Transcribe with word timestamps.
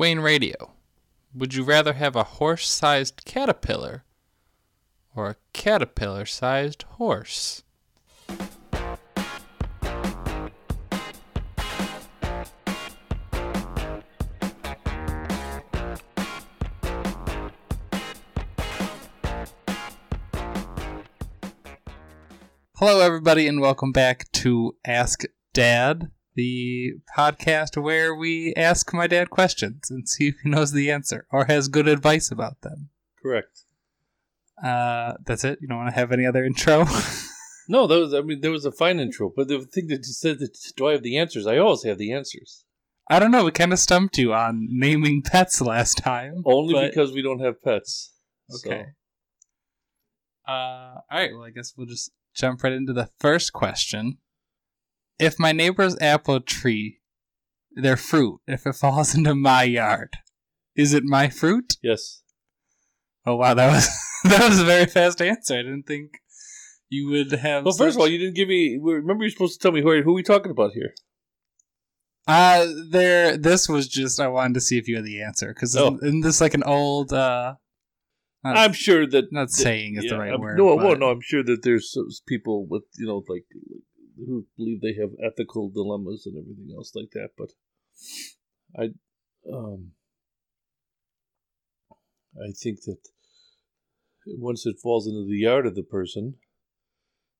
Wayne 0.00 0.20
Radio. 0.20 0.72
Would 1.34 1.52
you 1.52 1.62
rather 1.62 1.92
have 1.92 2.16
a 2.16 2.24
horse 2.24 2.66
sized 2.66 3.22
caterpillar 3.26 4.04
or 5.14 5.28
a 5.28 5.36
caterpillar 5.52 6.24
sized 6.24 6.84
horse? 6.84 7.64
Hello, 22.76 23.00
everybody, 23.00 23.46
and 23.46 23.60
welcome 23.60 23.92
back 23.92 24.32
to 24.32 24.76
Ask 24.82 25.24
Dad, 25.52 26.10
the 26.34 26.94
podcast 27.16 27.80
where 27.80 28.14
we 28.14 28.54
ask 28.56 28.92
my 28.92 29.06
dad 29.06 29.30
questions 29.30 29.90
and 29.90 30.08
see 30.08 30.28
if 30.28 30.36
he 30.42 30.48
knows 30.48 30.72
the 30.72 30.90
answer 30.90 31.26
or 31.30 31.46
has 31.46 31.68
good 31.68 31.88
advice 31.88 32.30
about 32.30 32.60
them. 32.62 32.90
Correct. 33.22 33.64
Uh, 34.62 35.14
that's 35.24 35.44
it. 35.44 35.58
You 35.60 35.68
don't 35.68 35.78
want 35.78 35.88
to 35.88 35.94
have 35.98 36.12
any 36.12 36.26
other 36.26 36.44
intro? 36.44 36.84
No, 37.70 37.86
that 37.86 38.00
was, 38.00 38.12
I 38.12 38.20
mean, 38.22 38.40
there 38.40 38.50
was 38.50 38.64
a 38.64 38.72
fine 38.72 38.98
intro, 38.98 39.32
but 39.34 39.46
the 39.46 39.60
thing 39.60 39.86
that 39.86 39.98
you 39.98 40.12
said 40.12 40.40
that 40.40 40.58
do 40.74 40.88
I 40.88 40.92
have 40.92 41.04
the 41.04 41.16
answers? 41.16 41.46
I 41.46 41.58
always 41.58 41.84
have 41.84 41.98
the 41.98 42.12
answers. 42.12 42.64
I 43.08 43.20
don't 43.20 43.30
know. 43.30 43.44
We 43.44 43.52
kind 43.52 43.72
of 43.72 43.78
stumped 43.78 44.18
you 44.18 44.34
on 44.34 44.66
naming 44.68 45.22
pets 45.22 45.60
last 45.60 45.98
time. 45.98 46.42
Only 46.44 46.74
but- 46.74 46.90
because 46.90 47.12
we 47.12 47.22
don't 47.22 47.38
have 47.38 47.62
pets. 47.62 48.12
Okay. 48.56 48.86
Uh, 50.48 50.50
all 50.50 51.02
right. 51.12 51.30
Well, 51.32 51.44
I 51.44 51.50
guess 51.50 51.74
we'll 51.76 51.86
just 51.86 52.10
jump 52.34 52.64
right 52.64 52.72
into 52.72 52.92
the 52.92 53.08
first 53.20 53.52
question. 53.52 54.18
If 55.20 55.38
my 55.38 55.52
neighbor's 55.52 55.96
apple 56.00 56.40
tree, 56.40 56.98
their 57.74 57.96
fruit, 57.96 58.40
if 58.46 58.66
it 58.66 58.72
falls 58.82 59.14
into 59.14 59.34
my 59.34 59.62
yard, 59.64 60.14
is 60.74 60.94
it 60.94 61.04
my 61.04 61.28
fruit? 61.28 61.74
Yes. 61.82 62.22
Oh 63.26 63.36
wow, 63.36 63.54
that 63.54 63.70
was 63.70 63.88
that 64.24 64.48
was 64.48 64.60
a 64.60 64.64
very 64.64 64.86
fast 64.86 65.20
answer. 65.20 65.54
I 65.54 65.62
didn't 65.62 65.84
think 65.86 66.12
you 66.88 67.08
would 67.10 67.30
have. 67.32 67.64
Well, 67.64 67.74
first 67.74 67.96
of 67.96 68.00
all, 68.00 68.08
you 68.08 68.18
didn't 68.18 68.34
give 68.36 68.48
me. 68.48 68.78
Remember, 68.82 69.22
you're 69.24 69.30
supposed 69.30 69.60
to 69.60 69.62
tell 69.62 69.72
me 69.72 69.82
who, 69.82 70.02
who 70.02 70.10
are 70.10 70.14
we 70.14 70.22
talking 70.22 70.50
about 70.50 70.72
here? 70.72 70.94
uh, 72.26 72.66
there. 72.90 73.36
This 73.36 73.68
was 73.68 73.88
just 73.88 74.20
I 74.20 74.28
wanted 74.28 74.54
to 74.54 74.60
see 74.60 74.78
if 74.78 74.88
you 74.88 74.96
had 74.96 75.04
the 75.04 75.22
answer 75.22 75.52
because 75.54 75.76
Oh. 75.76 75.98
isn't 76.02 76.20
this 76.22 76.40
like 76.40 76.54
an 76.54 76.62
old? 76.64 77.12
uh 77.12 77.54
not, 78.42 78.56
I'm 78.56 78.72
sure 78.72 79.06
that. 79.06 79.24
not 79.32 79.50
saying 79.50 79.96
is 79.96 80.08
the 80.08 80.18
right 80.18 80.30
I'm- 80.30 80.40
word. 80.40 80.56
No, 80.56 80.74
but- 80.76 80.84
well, 80.86 80.96
no, 80.96 81.10
I'm 81.10 81.20
sure 81.22 81.42
that 81.44 81.62
there's 81.62 81.94
people 82.26 82.66
with 82.66 82.84
you 82.96 83.06
know 83.06 83.22
like 83.28 83.44
who 84.26 84.46
believe 84.56 84.80
they 84.80 84.94
have 85.00 85.10
ethical 85.24 85.70
dilemmas 85.70 86.26
and 86.26 86.36
everything 86.36 86.74
else 86.76 86.92
like 86.94 87.10
that. 87.12 87.30
But 87.36 87.50
I, 88.78 88.90
um, 89.52 89.92
I 92.36 92.52
think 92.52 92.82
that 92.82 92.98
once 94.26 94.66
it 94.66 94.76
falls 94.82 95.06
into 95.06 95.26
the 95.26 95.38
yard 95.38 95.66
of 95.66 95.74
the 95.74 95.82
person, 95.82 96.34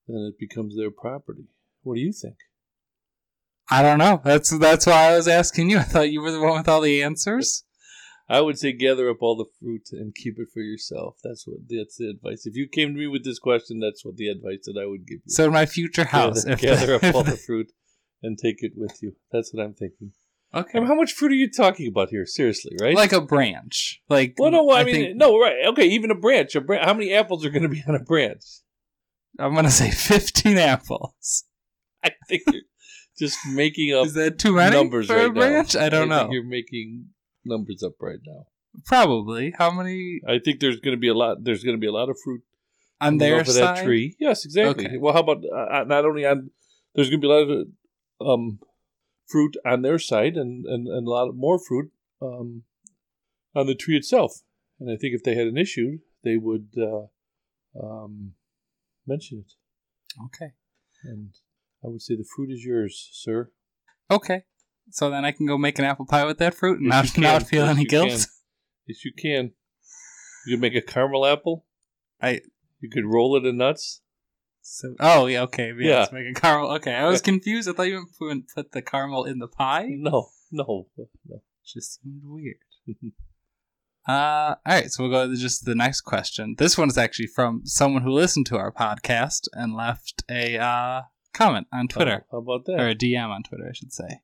then 0.09 0.33
it 0.33 0.39
becomes 0.39 0.77
their 0.77 0.91
property. 0.91 1.49
What 1.83 1.95
do 1.95 2.01
you 2.01 2.13
think? 2.13 2.37
I 3.71 3.83
don't 3.83 3.99
know. 3.99 4.21
That's 4.25 4.51
that's 4.59 4.87
why 4.87 5.11
I 5.11 5.17
was 5.17 5.29
asking 5.29 5.71
you. 5.71 5.79
I 5.79 5.83
thought 5.83 6.11
you 6.11 6.21
were 6.21 6.33
the 6.33 6.41
one 6.41 6.59
with 6.59 6.69
all 6.69 6.81
the 6.81 7.03
answers. 7.03 7.65
I 8.31 8.41
would 8.41 8.59
say 8.59 8.73
gather 8.73 9.11
up 9.11 9.19
all 9.21 9.37
the 9.37 9.51
fruit 9.61 9.89
and 9.93 10.15
keep 10.15 10.39
it 10.39 10.49
for 10.55 10.61
yourself. 10.61 11.17
That's 11.25 11.47
what 11.47 11.59
that's 11.69 11.97
the 11.97 12.09
advice. 12.11 12.47
If 12.47 12.55
you 12.55 12.69
came 12.69 12.95
to 12.95 12.99
me 12.99 13.09
with 13.09 13.25
this 13.25 13.39
question, 13.41 13.81
that's 13.81 14.05
what 14.05 14.17
the 14.17 14.29
advice 14.29 14.61
that 14.67 14.79
I 14.81 14.87
would 14.87 15.07
give 15.07 15.19
you. 15.25 15.33
So 15.33 15.45
in 15.47 15.53
my 15.53 15.67
future 15.67 16.05
house, 16.05 16.45
gather, 16.45 16.57
gather 16.61 16.99
the- 16.99 17.09
up 17.09 17.15
all 17.15 17.25
the 17.25 17.37
fruit 17.47 17.73
and 18.23 18.39
take 18.39 18.63
it 18.63 18.73
with 18.77 18.99
you. 19.03 19.17
That's 19.33 19.53
what 19.53 19.63
I'm 19.65 19.75
thinking. 19.75 20.13
okay, 20.55 20.79
I 20.79 20.81
mean, 20.81 20.89
how 20.89 20.95
much 20.95 21.13
fruit 21.13 21.33
are 21.33 21.35
you 21.35 21.51
talking 21.51 21.89
about 21.89 22.11
here? 22.11 22.25
Seriously, 22.25 22.77
right? 22.81 22.95
like 22.95 23.13
a 23.13 23.21
branch, 23.21 24.01
like 24.09 24.35
well, 24.39 24.51
no, 24.53 24.71
I, 24.73 24.85
mean, 24.85 24.95
think- 24.95 25.17
no, 25.17 25.39
right? 25.39 25.67
Okay, 25.69 25.87
even 25.89 26.11
a 26.13 26.15
branch. 26.15 26.55
A 26.55 26.61
branch. 26.61 26.85
How 26.87 26.95
many 26.95 27.13
apples 27.13 27.45
are 27.45 27.51
going 27.51 27.65
to 27.65 27.69
be 27.69 27.83
on 27.89 27.95
a 27.97 28.01
branch? 28.05 28.45
I'm 29.39 29.55
gonna 29.55 29.71
say 29.71 29.91
15 29.91 30.59
apples. 30.59 31.45
I 32.05 32.13
think 32.29 32.43
you're 32.53 32.63
just 33.19 33.39
making 33.47 33.95
up 33.95 34.07
Is 34.07 34.15
that 34.15 34.39
too 34.39 34.55
many 34.55 34.75
numbers 34.77 35.07
for 35.07 35.17
right 35.17 35.27
a 35.27 35.31
branch? 35.33 35.75
now. 35.75 35.83
I 35.85 35.89
don't 35.89 36.09
think 36.09 36.11
know. 36.11 36.33
You're 36.33 36.45
making 36.45 37.07
numbers 37.45 37.83
up 37.83 37.95
right 38.01 38.19
now. 38.27 38.47
Probably. 38.87 39.53
How 39.57 39.71
many 39.71 40.21
I 40.27 40.39
think 40.39 40.61
there's 40.61 40.81
going 40.81 40.97
to 40.97 41.01
be 41.01 41.09
a 41.09 41.15
lot. 41.15 41.43
There's 41.43 41.65
going 41.65 41.77
to 41.77 41.81
be 41.81 41.87
a 41.87 41.93
lot 41.93 42.09
of 42.09 42.17
fruit 42.23 42.43
on 43.01 43.19
their 43.19 43.45
side? 43.45 43.77
that 43.79 43.85
tree. 43.85 44.17
Yes, 44.19 44.45
exactly. 44.45 44.87
Okay. 44.87 44.99
Well, 44.99 45.13
how 45.13 45.21
about 45.21 45.43
uh, 45.45 45.85
not 45.85 46.05
only 46.05 46.25
on? 46.25 46.51
There's 46.95 47.11
going 47.11 47.21
to 47.21 47.27
be 47.27 47.33
a 47.33 47.37
lot 47.37 47.51
of 47.51 47.67
um, 48.27 48.59
fruit 49.29 49.57
on 49.65 49.83
their 49.83 49.99
side, 49.99 50.37
and, 50.37 50.67
and, 50.67 50.87
and 50.89 51.07
a 51.07 51.11
lot 51.11 51.29
of 51.29 51.37
more 51.37 51.59
fruit 51.59 51.91
um, 52.21 52.65
on 53.55 53.67
the 53.67 53.75
tree 53.75 53.97
itself. 53.97 54.43
And 54.79 54.91
I 54.91 54.97
think 54.97 55.15
if 55.15 55.23
they 55.23 55.35
had 55.35 55.47
an 55.47 55.59
issue, 55.59 55.99
they 56.25 56.37
would 56.37 56.75
uh, 56.77 57.07
um, 57.81 58.33
mention 59.07 59.45
it. 59.47 59.53
Okay. 60.27 60.53
And 61.05 61.35
I 61.85 61.89
would 61.89 62.03
say 62.03 62.17
the 62.17 62.25
fruit 62.25 62.51
is 62.51 62.65
yours, 62.65 63.09
sir. 63.13 63.51
Okay. 64.11 64.45
So 64.91 65.11
then 65.11 65.25
I 65.25 65.33
can 65.33 65.47
go 65.47 65.57
make 65.59 65.79
an 65.79 65.85
apple 65.85 66.07
pie 66.07 66.25
with 66.25 66.39
that 66.39 66.55
fruit 66.55 66.81
and 66.81 66.89
Yes, 66.89 67.17
not, 67.17 67.23
not 67.33 67.43
feel 67.49 67.65
Yes, 67.67 67.77
any 67.77 67.85
guilt. 67.85 68.09
can. 68.09 68.19
Yes, 68.87 69.05
you 69.05 69.13
can. 69.17 69.53
You 70.47 70.57
can 70.57 70.61
make 70.61 70.75
a 70.75 70.81
caramel 70.83 71.27
apple. 71.27 71.65
I 72.21 72.41
You 72.81 72.91
could 72.91 73.05
roll 73.07 73.37
it 73.37 73.45
in 73.47 73.57
nuts. 73.59 74.01
so 74.63 74.95
oh 75.01 75.27
yeah 75.27 75.43
okay 75.43 75.69
yeah, 75.79 75.89
Yeah. 75.89 75.99
let's 76.01 76.13
make 76.13 76.27
a 76.37 76.41
caramel. 76.41 76.71
Okay, 76.73 76.95
I 76.95 77.07
was 77.09 77.21
confused. 77.23 77.69
I 77.69 77.73
thought 77.73 77.85
you 77.89 78.07
wouldn't 78.21 78.49
put 78.55 78.73
the 78.73 78.83
caramel 78.83 79.25
in 79.25 79.39
the 79.39 79.49
pie. 79.49 79.87
No, 79.91 80.29
no, 80.51 80.89
no. 80.97 81.43
just 81.65 82.01
seemed 82.03 82.23
weird. 82.25 82.57
uh, 84.09 84.13
all 84.13 84.57
right, 84.67 84.91
so 84.91 85.03
we'll 85.05 85.13
go 85.13 85.29
to 85.31 85.37
just 85.37 85.65
the 85.65 85.75
next 85.75 86.01
question. 86.03 86.57
This 86.59 86.77
one 86.77 86.89
is 86.89 86.99
actually 86.99 87.29
from 87.29 87.63
someone 87.65 88.03
who 88.03 88.11
listened 88.11 88.47
to 88.47 88.57
our 88.57 88.73
podcast 88.73 89.47
and 89.53 89.75
left 89.75 90.25
a 90.31 90.59
uh, 90.59 91.03
comment 91.33 91.67
on 91.73 91.87
Twitter 91.89 92.25
How 92.33 92.39
about 92.39 92.65
that? 92.67 92.81
or 92.81 92.89
a 92.89 92.95
DM 92.95 93.29
on 93.29 93.43
Twitter, 93.45 93.67
I 93.69 93.73
should 93.73 93.93
say. 93.93 94.21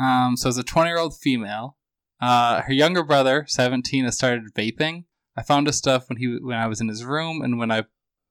Um, 0.00 0.36
so 0.36 0.48
as 0.48 0.56
a 0.56 0.64
20 0.64 0.88
year 0.88 0.98
old 0.98 1.18
female. 1.18 1.76
Uh, 2.20 2.60
her 2.62 2.72
younger 2.72 3.02
brother, 3.02 3.46
17, 3.48 4.04
has 4.04 4.14
started 4.14 4.54
vaping. 4.54 5.04
I 5.36 5.42
found 5.42 5.66
his 5.66 5.76
stuff 5.76 6.08
when 6.08 6.18
he 6.18 6.38
when 6.40 6.58
I 6.58 6.66
was 6.66 6.80
in 6.80 6.88
his 6.88 7.04
room, 7.04 7.40
and 7.40 7.58
when 7.58 7.70
I 7.70 7.84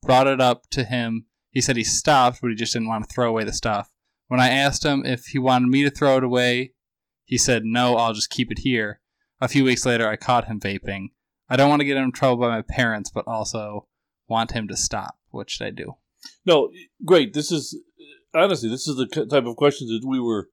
brought 0.03 0.27
it 0.27 0.39
up 0.39 0.69
to 0.71 0.83
him, 0.83 1.25
he 1.51 1.61
said 1.61 1.75
he 1.75 1.83
stopped, 1.83 2.39
but 2.41 2.49
he 2.49 2.55
just 2.55 2.73
didn't 2.73 2.87
want 2.87 3.07
to 3.07 3.13
throw 3.13 3.29
away 3.29 3.43
the 3.45 3.53
stuff. 3.53 3.89
When 4.27 4.39
I 4.39 4.49
asked 4.49 4.85
him 4.85 5.03
if 5.05 5.27
he 5.27 5.39
wanted 5.39 5.69
me 5.69 5.83
to 5.83 5.89
throw 5.89 6.17
it 6.17 6.23
away, 6.23 6.73
he 7.25 7.37
said 7.37 7.63
no, 7.65 7.95
I'll 7.95 8.13
just 8.13 8.29
keep 8.29 8.51
it 8.51 8.59
here. 8.59 9.01
A 9.41 9.47
few 9.47 9.63
weeks 9.63 9.85
later, 9.85 10.07
I 10.07 10.17
caught 10.17 10.45
him 10.45 10.59
vaping. 10.59 11.07
I 11.49 11.55
don't 11.55 11.69
want 11.69 11.79
to 11.79 11.85
get 11.85 11.97
him 11.97 12.03
in 12.03 12.11
trouble 12.11 12.37
by 12.37 12.49
my 12.49 12.61
parents, 12.61 13.09
but 13.09 13.27
also 13.27 13.87
want 14.27 14.51
him 14.51 14.67
to 14.67 14.77
stop. 14.77 15.17
What 15.31 15.49
should 15.49 15.65
I 15.65 15.71
do? 15.71 15.95
No, 16.45 16.69
great. 17.05 17.33
This 17.33 17.51
is 17.51 17.79
honestly, 18.35 18.69
this 18.69 18.87
is 18.87 18.97
the 18.97 19.07
type 19.07 19.45
of 19.45 19.55
questions 19.55 19.89
that 19.89 20.07
we 20.07 20.19
were 20.19 20.49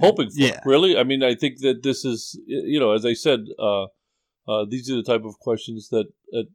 hoping 0.00 0.30
for. 0.30 0.36
Yeah. 0.36 0.60
Really, 0.64 0.96
I 0.96 1.04
mean, 1.04 1.22
I 1.22 1.34
think 1.34 1.60
that 1.60 1.82
this 1.82 2.04
is, 2.04 2.38
you 2.46 2.78
know, 2.78 2.92
as 2.92 3.06
I 3.06 3.14
said, 3.14 3.40
uh, 3.58 3.84
uh, 4.48 4.66
these 4.68 4.90
are 4.90 4.96
the 4.96 5.02
type 5.02 5.24
of 5.24 5.38
questions 5.38 5.88
that, 5.90 6.06
that 6.32 6.46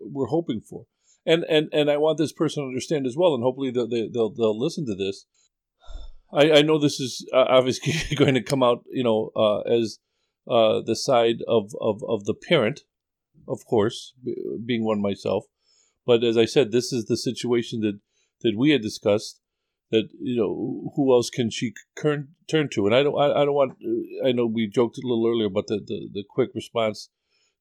we're 0.00 0.26
hoping 0.26 0.60
for, 0.60 0.86
and 1.26 1.44
and 1.44 1.68
and 1.72 1.90
I 1.90 1.96
want 1.96 2.18
this 2.18 2.32
person 2.32 2.62
to 2.62 2.68
understand 2.68 3.06
as 3.06 3.16
well, 3.16 3.34
and 3.34 3.42
hopefully 3.42 3.70
they'll 3.70 3.88
they, 3.88 4.08
they'll, 4.08 4.30
they'll 4.30 4.58
listen 4.58 4.86
to 4.86 4.94
this. 4.94 5.26
I, 6.32 6.50
I 6.50 6.62
know 6.62 6.78
this 6.78 6.98
is 6.98 7.28
obviously 7.32 7.94
going 8.16 8.34
to 8.34 8.42
come 8.42 8.62
out, 8.62 8.84
you 8.90 9.04
know, 9.04 9.30
uh, 9.36 9.60
as 9.60 9.98
uh, 10.50 10.80
the 10.84 10.96
side 10.96 11.36
of, 11.46 11.72
of, 11.80 12.02
of 12.08 12.24
the 12.24 12.34
parent, 12.34 12.80
of 13.46 13.64
course, 13.66 14.14
b- 14.24 14.34
being 14.64 14.84
one 14.84 15.00
myself. 15.00 15.44
But 16.06 16.24
as 16.24 16.36
I 16.36 16.46
said, 16.46 16.72
this 16.72 16.92
is 16.92 17.04
the 17.04 17.16
situation 17.16 17.80
that, 17.80 18.00
that 18.40 18.56
we 18.56 18.70
had 18.70 18.82
discussed. 18.82 19.40
That 19.92 20.08
you 20.18 20.36
know, 20.36 20.92
who 20.96 21.12
else 21.12 21.28
can 21.30 21.50
she 21.50 21.74
turn 22.00 22.28
turn 22.48 22.70
to? 22.70 22.86
And 22.86 22.94
I 22.94 23.02
don't, 23.02 23.18
I, 23.18 23.42
I 23.42 23.44
don't 23.44 23.54
want. 23.54 23.76
I 24.26 24.32
know 24.32 24.46
we 24.46 24.66
joked 24.66 24.98
a 24.98 25.06
little 25.06 25.28
earlier 25.28 25.46
about 25.46 25.66
the, 25.68 25.80
the, 25.86 26.08
the 26.12 26.24
quick 26.28 26.50
response 26.54 27.10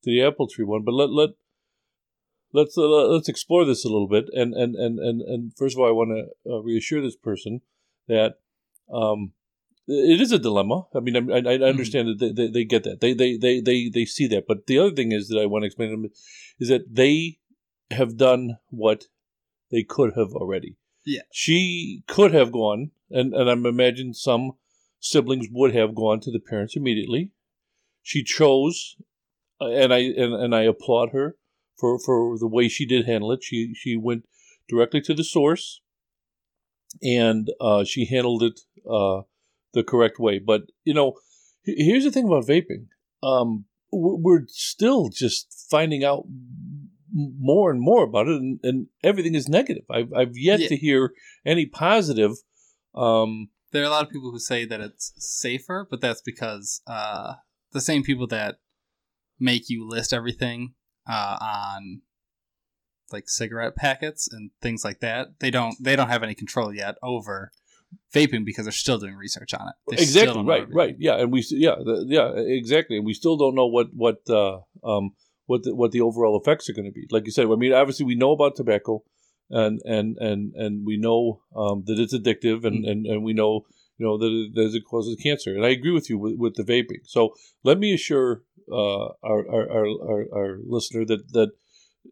to 0.04 0.10
the 0.10 0.24
apple 0.24 0.48
tree 0.48 0.66
one, 0.66 0.84
but 0.86 0.94
let 0.94 1.10
let 1.10 1.32
let's 2.54 2.78
uh, 2.78 2.88
let's 2.88 3.28
explore 3.28 3.66
this 3.66 3.84
a 3.84 3.90
little 3.90 4.08
bit. 4.08 4.26
And 4.34 4.54
and 4.54 4.76
and 4.76 4.98
and, 4.98 5.22
and 5.22 5.54
first 5.58 5.76
of 5.76 5.82
all, 5.82 5.90
I 5.90 5.92
want 5.92 6.12
to 6.12 6.52
uh, 6.52 6.62
reassure 6.62 7.02
this 7.02 7.18
person 7.18 7.62
that 8.08 8.40
um, 8.92 9.34
it 9.88 10.22
is 10.22 10.32
a 10.32 10.40
dilemma. 10.40 10.88
I 10.96 11.02
mean, 11.02 11.32
I, 11.32 11.38
I 11.38 11.54
I 11.56 11.70
understand 11.70 12.08
that 12.08 12.20
they, 12.20 12.32
they, 12.32 12.52
they 12.52 12.64
get 12.64 12.84
that. 12.84 13.02
They, 13.02 13.14
they 13.14 13.38
they 13.38 13.60
they 13.60 13.90
they 13.90 14.06
see 14.06 14.28
that. 14.28 14.48
But 14.48 14.68
the 14.68 14.80
other 14.80 14.96
thing 14.96 15.12
is 15.12 15.28
that 15.28 15.40
I 15.40 15.48
want 15.48 15.64
to 15.64 15.68
explain 15.68 15.90
to 15.90 15.96
them 15.98 16.12
is 16.60 16.70
that 16.70 16.96
they 16.96 17.40
have 17.92 18.16
done 18.16 18.58
what 18.70 19.08
they 19.70 19.84
could 19.84 20.14
have 20.16 20.32
already. 20.34 20.78
Yeah. 21.06 21.22
She 21.32 22.04
could 22.08 22.34
have 22.34 22.52
gone, 22.52 22.92
and 23.10 23.34
and 23.34 23.50
I'm 23.50 23.66
imagine 23.66 24.14
some 24.14 24.54
siblings 25.00 25.48
would 25.52 25.74
have 25.74 25.96
gone 25.96 26.20
to 26.22 26.32
the 26.32 26.40
parents 26.40 26.76
immediately. 26.76 27.32
She 28.04 28.24
chose, 28.24 28.96
uh, 29.60 29.70
and 29.70 29.94
I 29.94 30.00
and, 30.00 30.34
and 30.34 30.56
I 30.56 30.64
applaud 30.64 31.10
her 31.12 31.38
for 31.78 32.00
for 32.00 32.38
the 32.38 32.48
way 32.48 32.68
she 32.68 32.86
did 32.86 33.06
handle 33.06 33.32
it. 33.32 33.44
She 33.44 33.74
she 33.74 33.98
went 33.98 34.26
directly 34.70 35.02
to 35.02 35.14
the 35.14 35.24
source, 35.24 35.82
and 37.02 37.50
uh, 37.60 37.84
she 37.84 38.06
handled 38.06 38.44
it 38.44 38.62
uh, 38.90 39.22
the 39.74 39.84
correct 39.84 40.20
way. 40.20 40.40
But 40.40 40.64
you 40.84 40.94
know, 40.94 41.16
here's 41.64 42.04
the 42.04 42.12
thing 42.12 42.28
about 42.28 42.46
vaping. 42.46 42.88
Um, 43.24 43.66
we're 43.92 44.46
still 44.48 45.10
just 45.10 45.68
finding 45.70 46.04
out 46.04 46.26
more 47.14 47.72
and 47.72 47.82
more 47.82 48.04
about 48.04 48.28
it, 48.28 48.36
and, 48.36 48.60
and 48.64 48.88
everything 49.04 49.36
is 49.36 49.50
negative. 49.50 49.84
I've 49.90 50.14
I've 50.14 50.38
yet 50.38 50.60
yeah. 50.60 50.70
to 50.70 50.78
hear 50.78 51.14
any 51.46 51.66
positive. 51.66 52.32
Um, 52.96 53.50
there 53.72 53.84
are 53.84 53.88
a 53.88 53.90
lot 53.90 54.04
of 54.06 54.12
people 54.12 54.32
who 54.32 54.40
say 54.40 54.66
that 54.66 54.82
it's 54.82 55.14
safer, 55.18 55.88
but 55.90 56.02
that's 56.02 56.22
because 56.22 56.82
uh, 56.88 57.36
the 57.72 57.82
same 57.82 58.04
people 58.04 58.28
that 58.28 58.58
make 59.40 59.70
you 59.70 59.88
list 59.88 60.14
everything 60.14 60.74
uh, 61.10 61.38
on 61.42 62.02
like 63.12 63.28
cigarette 63.28 63.76
packets 63.76 64.32
and 64.32 64.52
things 64.62 64.84
like 64.86 65.00
that, 65.00 65.40
they 65.40 65.52
don't 65.52 65.76
they 65.82 65.96
don't 65.96 66.10
have 66.10 66.24
any 66.24 66.36
control 66.36 66.74
yet 66.74 66.96
over 67.02 67.52
vaping 68.14 68.46
because 68.46 68.66
they're 68.66 68.72
still 68.72 68.98
doing 68.98 69.16
research 69.16 69.54
on 69.54 69.68
it. 69.68 69.74
They 69.90 70.02
exactly 70.02 70.44
right, 70.44 70.68
right, 70.74 70.96
yeah, 70.98 71.16
and 71.16 71.32
we 71.32 71.46
yeah 71.50 71.76
the, 71.76 72.06
yeah 72.08 72.32
exactly, 72.36 72.98
and 72.98 73.06
we 73.06 73.14
still 73.14 73.38
don't 73.38 73.56
know 73.56 73.68
what 73.68 73.88
what 73.94 74.22
uh, 74.30 74.60
um, 74.84 75.12
what 75.46 75.64
the, 75.64 75.76
what 75.76 75.92
the 75.92 76.02
overall 76.02 76.40
effects 76.40 76.70
are 76.70 76.74
going 76.74 76.86
to 76.86 76.92
be. 76.92 77.08
Like 77.12 77.26
you 77.26 77.32
said, 77.32 77.48
I 77.48 77.56
mean, 77.56 77.74
obviously 77.74 78.06
we 78.06 78.16
know 78.16 78.32
about 78.32 78.56
tobacco, 78.56 79.04
and 79.50 79.82
and 79.86 80.18
and 80.18 80.54
and 80.56 80.86
we 80.86 80.98
know 80.98 81.42
um, 81.56 81.84
that 81.86 82.00
it's 82.00 82.16
addictive, 82.16 82.64
and, 82.64 82.84
mm-hmm. 82.84 82.92
and 82.92 83.06
and 83.06 83.24
we 83.24 83.34
know 83.34 83.66
you 83.98 84.06
know 84.06 84.18
that 84.18 84.32
it, 84.32 84.56
that 84.56 84.76
it 84.76 84.84
causes 84.90 85.18
cancer. 85.22 85.56
And 85.56 85.66
I 85.66 85.70
agree 85.70 85.92
with 85.92 86.10
you 86.10 86.18
with, 86.18 86.36
with 86.38 86.56
the 86.56 86.64
vaping. 86.64 87.06
So 87.06 87.36
let 87.64 87.78
me 87.78 87.94
assure 87.94 88.44
uh, 88.72 89.10
our, 89.24 89.48
our, 89.50 89.72
our, 89.72 89.86
our 89.86 90.26
our 90.34 90.58
listener 90.66 91.06
that 91.06 91.34
that 91.34 91.52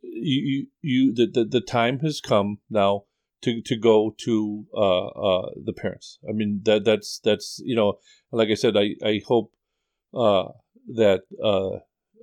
you 0.03 0.67
you 0.81 1.13
that 1.13 1.33
the, 1.33 1.45
the 1.45 1.61
time 1.61 1.99
has 1.99 2.21
come 2.21 2.59
now 2.69 3.03
to 3.41 3.61
to 3.61 3.77
go 3.77 4.15
to 4.25 4.65
uh, 4.75 5.07
uh, 5.07 5.49
the 5.63 5.73
parents. 5.73 6.19
I 6.27 6.33
mean 6.33 6.61
that 6.65 6.85
that's 6.85 7.19
that's 7.23 7.61
you 7.63 7.75
know 7.75 7.99
like 8.31 8.49
I 8.49 8.55
said 8.55 8.75
I 8.77 8.95
I 9.03 9.21
hope 9.25 9.51
uh, 10.13 10.49
that 10.95 11.21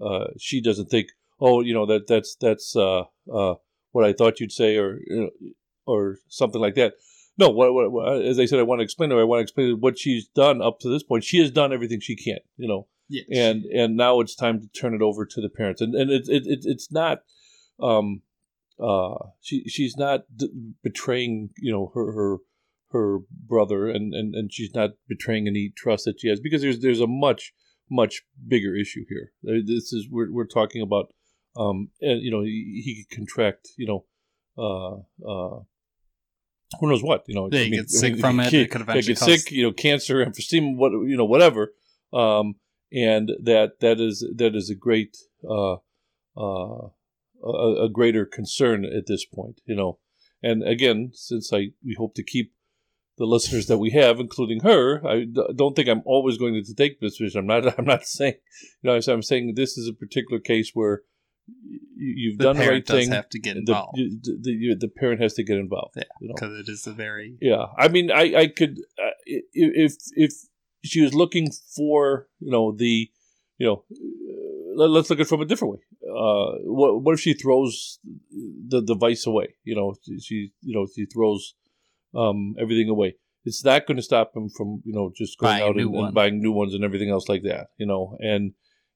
uh, 0.05 0.27
she 0.39 0.61
doesn't 0.61 0.91
think, 0.91 1.09
oh, 1.41 1.61
you 1.61 1.75
know 1.75 1.87
that 1.87 2.07
that's 2.07 2.37
that's 2.41 2.75
uh, 2.77 3.05
uh, 3.33 3.55
what 3.93 4.05
I 4.05 4.13
thought 4.13 4.41
you'd 4.41 4.53
say, 4.53 4.77
or 4.77 4.99
you 5.07 5.21
know, 5.21 5.31
or 5.87 6.19
something 6.29 6.61
like 6.61 6.75
that. 6.75 6.95
No, 7.39 7.51
what, 7.51 7.75
what, 7.75 7.93
what, 7.93 8.23
as 8.23 8.39
I 8.39 8.47
said, 8.47 8.59
I 8.59 8.63
want 8.63 8.79
to 8.79 8.85
explain 8.85 9.11
to 9.11 9.17
her. 9.17 9.21
I 9.21 9.25
want 9.25 9.41
to 9.41 9.43
explain 9.43 9.77
what 9.81 9.99
she's 9.99 10.27
done 10.27 10.63
up 10.63 10.81
to 10.81 10.89
this 10.89 11.03
point. 11.03 11.23
She 11.23 11.39
has 11.41 11.51
done 11.51 11.73
everything 11.73 12.01
she 12.01 12.17
can, 12.17 12.39
you 12.57 12.67
know, 12.67 12.87
yes. 13.09 13.27
and 13.31 13.65
and 13.67 13.97
now 13.97 14.21
it's 14.21 14.35
time 14.35 14.61
to 14.61 14.69
turn 14.69 14.95
it 14.95 15.03
over 15.03 15.27
to 15.27 15.41
the 15.41 15.51
parents. 15.51 15.81
And 15.81 15.95
and 15.95 16.11
it, 16.11 16.29
it, 16.29 16.47
it 16.47 16.61
it's 16.63 16.91
not, 16.91 17.19
um, 17.79 18.23
uh, 18.83 19.17
she 19.41 19.65
she's 19.69 19.97
not 19.97 20.25
d- 20.35 20.73
betraying, 20.83 21.51
you 21.59 21.73
know, 21.73 21.93
her 21.95 22.13
her 22.13 22.37
her 22.93 23.19
brother, 23.47 23.89
and, 23.91 24.15
and 24.15 24.35
and 24.35 24.53
she's 24.53 24.75
not 24.75 24.91
betraying 25.07 25.47
any 25.47 25.73
trust 25.77 26.07
that 26.07 26.21
she 26.21 26.29
has 26.29 26.41
because 26.41 26.63
there's 26.63 26.81
there's 26.81 27.01
a 27.01 27.07
much 27.07 27.53
much 27.91 28.23
bigger 28.47 28.75
issue 28.77 29.05
here. 29.09 29.33
This 29.43 29.93
is 29.93 30.09
we're 30.11 30.31
we're 30.31 30.47
talking 30.47 30.83
about, 30.83 31.13
um, 31.57 31.91
and 32.01 32.23
you 32.23 32.31
know 32.31 32.43
he, 32.43 32.83
he 32.85 33.05
could 33.05 33.17
contract, 33.17 33.69
you 33.77 33.87
know, 33.87 34.05
uh, 34.59 34.97
uh, 35.29 35.61
who 36.81 36.89
knows 36.89 37.03
what, 37.03 37.25
you 37.27 37.35
know, 37.35 37.49
yeah, 37.51 37.61
I 37.61 37.65
mean, 37.65 37.81
get 37.81 37.91
sick 37.91 38.11
I 38.11 38.13
mean, 38.15 38.21
from 38.21 38.41
it. 38.41 38.51
Kid, 38.51 38.61
it 38.63 38.71
could 38.71 38.81
eventually 38.83 39.15
get 39.15 39.19
sick, 39.19 39.51
you 39.51 39.63
know, 39.63 39.73
cancer, 39.73 40.25
emphysema, 40.25 40.77
what 40.77 40.93
you 40.93 41.17
know, 41.17 41.25
whatever. 41.25 41.73
Um, 42.13 42.57
and 42.93 43.31
that 43.43 43.81
that 43.81 44.01
is 44.01 44.27
that 44.37 44.55
is 44.55 44.71
a 44.71 44.75
great 44.75 45.17
uh, 45.49 45.75
uh, 46.37 46.89
a, 47.45 47.85
a 47.85 47.89
greater 47.89 48.25
concern 48.25 48.85
at 48.85 49.07
this 49.07 49.25
point, 49.25 49.61
you 49.65 49.75
know. 49.75 49.99
And 50.43 50.63
again, 50.67 51.11
since 51.15 51.53
I 51.53 51.71
we 51.85 51.95
hope 51.97 52.15
to 52.15 52.23
keep 52.23 52.53
the 53.19 53.25
listeners 53.25 53.67
that 53.67 53.79
we 53.79 53.91
have, 53.91 54.21
including 54.21 54.61
her, 54.61 55.07
I 55.07 55.27
don't 55.55 55.75
think 55.75 55.89
I'm 55.89 56.03
always 56.05 56.37
going 56.37 56.63
to 56.63 56.75
take 56.75 57.01
this 57.01 57.19
position. 57.19 57.41
I'm 57.41 57.47
not. 57.47 57.79
I'm 57.79 57.85
not 57.85 58.07
saying, 58.07 58.35
you 58.83 58.91
know, 58.91 59.01
I'm 59.09 59.23
saying 59.23 59.55
this 59.55 59.79
is 59.79 59.89
a 59.89 59.93
particular 59.93 60.41
case 60.41 60.73
where 60.75 61.03
you've 61.97 62.39
the 62.39 62.45
done 62.45 62.57
the 62.57 62.69
right 62.69 62.87
thing. 62.87 63.11
Have 63.11 63.29
to 63.31 63.39
get 63.39 63.57
involved. 63.57 63.97
The, 63.97 64.39
the, 64.43 64.77
the, 64.79 64.89
parent 64.89 65.21
has 65.21 65.35
to 65.35 65.45
get 65.45 65.59
involved. 65.59 65.95
Yeah, 65.97 66.03
because 66.21 66.49
you 66.49 66.55
know? 66.55 66.61
it 66.61 66.69
is 66.69 66.87
a 66.87 66.93
very 66.93 67.37
yeah. 67.41 67.67
I 67.79 67.89
mean, 67.89 68.11
I 68.11 68.35
I 68.35 68.47
could 68.49 68.79
uh, 68.99 69.11
if 69.25 69.95
if 70.15 70.33
she 70.85 71.03
was 71.03 71.15
looking 71.15 71.51
for 71.75 72.29
you 72.41 72.51
know 72.51 72.73
the 72.73 73.11
you 73.59 73.67
know 73.67 73.85
uh, 73.91 74.87
let's 74.89 75.09
look 75.11 75.21
at 75.21 75.27
it 75.27 75.29
from 75.29 75.41
a 75.41 75.47
different 75.47 75.75
way. 75.75 75.81
Uh, 76.09 76.59
what 76.65 77.03
what 77.03 77.15
if 77.15 77.21
she 77.21 77.35
throws 77.35 77.99
the 78.69 78.83
device 78.83 79.27
away? 79.27 79.55
You 79.65 79.77
know, 79.77 79.95
she 80.21 80.53
you 80.63 80.75
know 80.75 80.87
she 80.95 81.07
throws 81.07 81.55
um, 82.17 82.55
everything 82.61 82.89
away. 82.89 83.17
It's 83.45 83.65
not 83.65 83.87
going 83.87 83.97
to 83.97 84.03
stop 84.03 84.33
him 84.35 84.49
from 84.49 84.83
you 84.85 84.93
know 84.93 85.13
just 85.17 85.39
going 85.39 85.53
buying 85.53 85.63
out 85.63 85.77
and, 85.77 85.95
and, 85.95 86.15
buying 86.15 86.41
new 86.41 86.53
ones 86.53 86.75
and 86.75 86.85
everything 86.85 87.11
else 87.11 87.29
like 87.29 87.43
that. 87.43 87.69
You 87.79 87.87
know, 87.87 88.17
and 88.21 88.53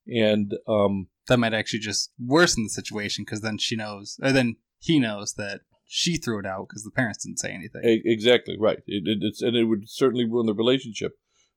and 0.06 0.54
um, 0.66 1.08
that 1.28 1.38
might 1.38 1.54
actually 1.54 1.80
just 1.80 2.12
worsen 2.18 2.64
the 2.64 2.70
situation 2.70 3.24
because 3.24 3.42
then 3.42 3.58
she 3.58 3.76
knows, 3.76 4.18
or 4.22 4.32
then 4.32 4.56
he 4.80 4.98
knows 4.98 5.34
that 5.34 5.60
she 5.86 6.16
threw 6.16 6.38
it 6.38 6.46
out 6.46 6.68
because 6.68 6.84
the 6.84 6.90
parents 6.90 7.24
didn't 7.24 7.38
say 7.38 7.52
anything. 7.52 7.82
Exactly 8.04 8.56
right. 8.58 8.78
It, 8.86 9.06
it, 9.06 9.18
it's 9.22 9.42
and 9.42 9.56
it 9.56 9.64
would 9.64 9.88
certainly 9.88 10.24
ruin 10.24 10.46
the 10.46 10.54
relationship 10.54 11.12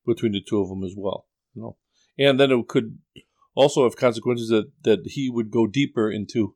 between 0.05 0.33
the 0.33 0.41
two 0.41 0.59
of 0.59 0.69
them 0.69 0.83
as 0.83 0.93
well. 0.97 1.27
You 1.55 1.61
know, 1.61 1.77
and 2.17 2.39
then 2.39 2.51
it 2.51 2.67
could 2.67 2.97
also 3.55 3.83
have 3.83 3.95
consequences 3.95 4.49
that 4.49 4.71
that 4.83 4.99
he 5.05 5.29
would 5.29 5.51
go 5.51 5.67
deeper 5.67 6.11
into 6.11 6.55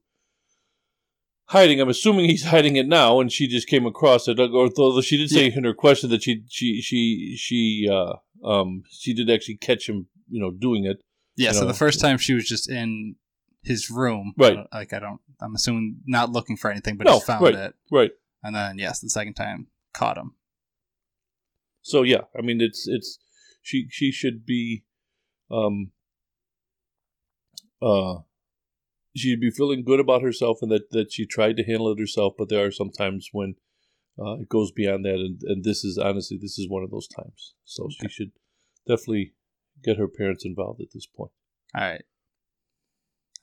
hiding. 1.48 1.82
I'm 1.82 1.90
assuming 1.90 2.26
he's 2.26 2.46
hiding 2.46 2.76
it 2.76 2.88
now, 2.88 3.20
and 3.20 3.32
she 3.32 3.48
just 3.48 3.68
came 3.68 3.86
across 3.86 4.28
it. 4.28 4.40
Although 4.40 5.02
she 5.02 5.18
did 5.18 5.30
say 5.30 5.48
yeah. 5.48 5.58
in 5.58 5.64
her 5.64 5.74
question 5.74 6.10
that 6.10 6.24
she 6.24 6.44
she 6.50 6.82
she 6.82 7.36
she 7.38 7.90
uh, 7.92 8.14
um 8.48 8.84
she 8.90 9.14
did 9.14 9.30
actually 9.30 9.58
catch 9.58 9.90
him, 9.90 10.08
you 10.30 10.40
know, 10.40 10.52
doing 10.52 10.86
it. 10.86 11.02
Yeah. 11.36 11.52
So 11.52 11.62
know. 11.62 11.68
the 11.68 11.74
first 11.74 12.00
time 12.00 12.18
she 12.18 12.34
was 12.34 12.48
just 12.48 12.70
in 12.70 13.16
his 13.64 13.90
room, 13.90 14.34
right? 14.38 14.60
like 14.74 14.94
I 14.94 15.00
don't, 15.00 15.20
I'm 15.42 15.56
assuming 15.56 15.98
not 16.06 16.32
looking 16.32 16.58
for 16.58 16.72
anything, 16.72 16.98
but 16.98 17.06
no, 17.06 17.14
just 17.14 17.28
found 17.28 17.44
right, 17.44 17.54
it, 17.54 17.76
right? 17.92 18.12
And 18.44 18.56
then 18.56 18.78
yes, 18.78 19.00
the 19.00 19.10
second 19.10 19.34
time 19.34 19.68
caught 19.94 20.18
him. 20.18 20.36
So 21.82 22.04
yeah, 22.04 22.22
I 22.38 22.42
mean 22.42 22.62
it's 22.62 22.88
it's 22.88 23.20
she 23.62 23.88
she 23.90 24.12
should 24.12 24.46
be, 24.46 24.84
um, 25.52 25.92
uh, 27.82 28.20
she'd 29.20 29.42
be 29.42 29.52
feeling 29.52 29.84
good 29.84 30.00
about 30.00 30.22
herself 30.22 30.60
and 30.62 30.72
that, 30.72 30.92
that 30.92 31.12
she 31.12 31.26
tried 31.26 31.58
to 31.58 31.64
handle 31.64 31.92
it 31.92 32.00
herself, 32.00 32.34
but 32.38 32.50
there 32.50 32.66
are 32.66 32.72
some 32.72 32.90
times 32.90 33.30
when 33.32 33.56
uh, 34.20 34.40
it 34.40 34.50
goes 34.50 34.72
beyond 34.72 35.06
that, 35.06 35.16
and, 35.16 35.42
and 35.44 35.64
this 35.64 35.84
is 35.84 35.98
honestly 35.98 36.38
this 36.42 36.58
is 36.58 36.70
one 36.70 36.84
of 36.84 36.92
those 36.92 37.08
times. 37.08 37.54
So 37.66 37.84
okay. 37.84 37.96
she 38.02 38.10
should 38.10 38.32
definitely 38.88 39.34
get 39.84 39.98
her 39.98 40.08
parents 40.08 40.46
involved 40.46 40.82
at 40.82 40.88
this 40.94 41.06
point. 41.06 41.32
All 41.76 41.82
right. 41.82 42.04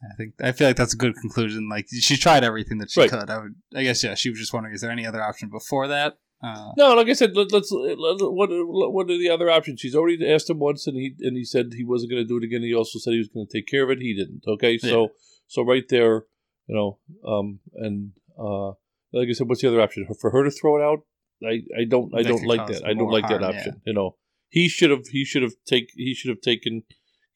I 0.03 0.15
think 0.17 0.35
I 0.43 0.53
feel 0.53 0.67
like 0.67 0.77
that's 0.77 0.95
a 0.95 0.99
good 0.99 1.15
conclusion. 1.17 1.69
Like 1.69 1.87
she 1.91 2.17
tried 2.17 2.45
everything 2.45 2.79
that 2.79 2.91
she 2.91 3.01
right. 3.01 3.11
could. 3.11 3.31
I 3.31 3.39
would, 3.39 3.55
I 3.75 3.85
guess, 3.85 4.03
yeah. 4.03 4.15
She 4.15 4.31
was 4.31 4.39
just 4.39 4.53
wondering, 4.53 4.75
is 4.75 4.81
there 4.81 4.91
any 4.91 5.07
other 5.07 5.23
option 5.23 5.49
before 5.49 5.89
that? 5.89 6.19
Uh, 6.43 6.73
no, 6.77 6.95
like 6.95 7.09
I 7.09 7.15
said, 7.15 7.35
let, 7.35 7.53
us 7.55 7.69
what 7.71 8.51
what 8.51 9.11
are 9.11 9.19
the 9.19 9.31
other 9.31 9.51
options? 9.51 9.81
She's 9.81 9.95
already 9.95 10.31
asked 10.31 10.51
him 10.51 10.59
once, 10.59 10.87
and 10.87 10.97
he 10.97 11.15
and 11.21 11.37
he 11.37 11.45
said 11.45 11.73
he 11.75 11.85
wasn't 11.85 12.11
going 12.11 12.23
to 12.23 12.29
do 12.29 12.37
it 12.37 12.45
again. 12.45 12.63
He 12.63 12.75
also 12.75 12.99
said 12.99 13.13
he 13.13 13.19
was 13.19 13.29
going 13.29 13.47
to 13.47 13.53
take 13.53 13.67
care 13.67 13.85
of 13.85 13.91
it. 13.91 14.03
He 14.03 14.15
didn't. 14.15 14.43
Okay, 14.47 14.77
so 14.77 15.03
yeah. 15.03 15.07
So 15.47 15.63
right 15.63 15.85
there, 15.89 16.25
you 16.67 16.75
know, 16.75 16.99
um, 17.27 17.61
and 17.75 18.13
uh, 18.39 18.69
like 19.13 19.29
I 19.29 19.33
said, 19.33 19.49
what's 19.49 19.63
the 19.63 19.69
other 19.69 19.81
option 19.81 20.07
for 20.21 20.31
her 20.31 20.45
to 20.45 20.51
throw 20.51 20.77
it 20.77 20.85
out? 20.85 21.01
I, 21.45 21.63
I 21.79 21.85
don't 21.85 22.15
I 22.15 22.23
that 22.23 22.29
don't 22.29 22.47
like 22.47 22.67
that. 22.69 22.85
I 22.85 22.95
don't 22.95 23.11
like 23.11 23.25
harm, 23.25 23.41
that 23.41 23.49
option. 23.49 23.75
Yeah. 23.85 23.91
You 23.91 23.93
know, 23.95 24.17
he 24.49 24.69
should 24.69 24.91
have 24.91 25.07
he 25.11 25.25
should 25.25 25.43
have 25.43 25.55
take 25.67 25.91
he 25.95 26.15
should 26.15 26.31
have 26.31 26.41
taken 26.41 26.83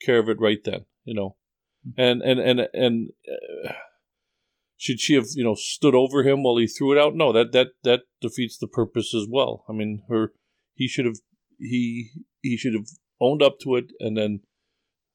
care 0.04 0.18
of 0.18 0.28
it 0.28 0.40
right 0.40 0.58
then. 0.64 0.86
You 1.04 1.14
know, 1.14 1.36
mm-hmm. 1.86 2.00
and 2.00 2.22
and 2.22 2.40
and 2.40 2.68
and. 2.72 3.08
Uh, 3.26 3.72
should 4.80 5.00
she 5.00 5.14
have 5.14 5.26
you 5.34 5.44
know 5.44 5.54
stood 5.54 5.94
over 5.94 6.22
him 6.22 6.42
while 6.42 6.56
he 6.56 6.66
threw 6.66 6.92
it 6.92 6.98
out 6.98 7.14
no 7.14 7.32
that 7.32 7.52
that 7.52 7.68
that 7.82 8.02
defeats 8.20 8.56
the 8.56 8.68
purpose 8.68 9.12
as 9.12 9.26
well 9.28 9.64
i 9.68 9.72
mean 9.72 10.02
her 10.08 10.32
he 10.74 10.86
should 10.86 11.04
have 11.04 11.16
he 11.58 12.10
he 12.40 12.56
should 12.56 12.74
have 12.74 12.86
owned 13.20 13.42
up 13.42 13.58
to 13.58 13.74
it 13.74 13.86
and 13.98 14.16
then 14.16 14.40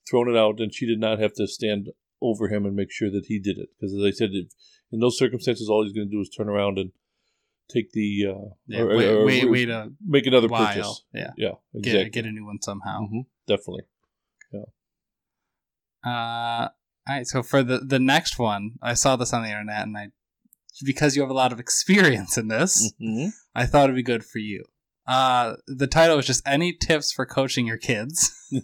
thrown 0.10 0.30
it 0.30 0.38
out 0.38 0.60
and 0.60 0.74
she 0.74 0.86
did 0.86 1.00
not 1.00 1.18
have 1.18 1.34
to 1.34 1.48
stand 1.48 1.88
over 2.24 2.48
him 2.48 2.66
and 2.66 2.76
make 2.76 2.92
sure 2.92 3.12
that 3.12 3.26
he 3.28 3.40
did 3.40 3.58
it. 3.58 3.70
Because 3.76 3.94
as 3.94 4.04
I 4.04 4.12
said, 4.12 4.30
if, 4.32 4.48
in 4.92 5.00
those 5.00 5.18
circumstances, 5.18 5.70
all 5.70 5.84
he's 5.84 5.94
going 5.94 6.08
to 6.08 6.12
do 6.12 6.22
is 6.22 6.30
turn 6.30 6.50
around 6.50 6.80
and 6.80 6.92
take 7.70 7.92
the 7.92 8.26
uh, 8.30 8.50
yeah, 8.68 8.82
or, 8.82 8.98
wait, 8.98 9.10
or, 9.10 9.26
wait, 9.26 9.50
wait 9.50 9.70
a 9.70 9.92
make 10.06 10.26
another 10.26 10.48
while. 10.48 10.68
purchase. 10.68 11.04
Yeah, 11.14 11.32
yeah, 11.38 11.52
exactly. 11.74 12.04
Get, 12.06 12.14
get 12.14 12.26
a 12.26 12.32
new 12.32 12.46
one 12.46 12.62
somehow. 12.62 13.02
Mm-hmm. 13.02 13.20
Definitely. 13.48 13.84
Yeah. 14.52 14.64
Uh, 16.06 16.70
all 17.08 17.16
right. 17.16 17.28
So 17.28 17.44
for 17.44 17.64
the 17.64 17.80
the 17.80 18.00
next 18.00 18.40
one, 18.40 18.74
I 18.82 18.94
saw 18.94 19.16
this 19.16 19.34
on 19.34 19.44
the 19.44 19.50
internet, 19.50 19.84
and 19.84 19.98
I 19.98 20.12
because 20.84 21.16
you 21.16 21.22
have 21.22 21.32
a 21.32 21.36
lot 21.36 21.52
of 21.52 21.60
experience 21.60 22.38
in 22.38 22.48
this, 22.48 22.94
mm-hmm. 23.02 23.30
I 23.54 23.66
thought 23.66 23.86
it'd 23.86 23.96
be 23.96 24.04
good 24.04 24.24
for 24.24 24.40
you. 24.40 24.64
Uh, 25.06 25.56
the 25.68 25.88
title 25.88 26.16
was 26.16 26.26
just 26.26 26.48
any 26.48 26.74
tips 26.74 27.12
for 27.12 27.26
coaching 27.26 27.68
your 27.68 27.78
kids. 27.78 28.32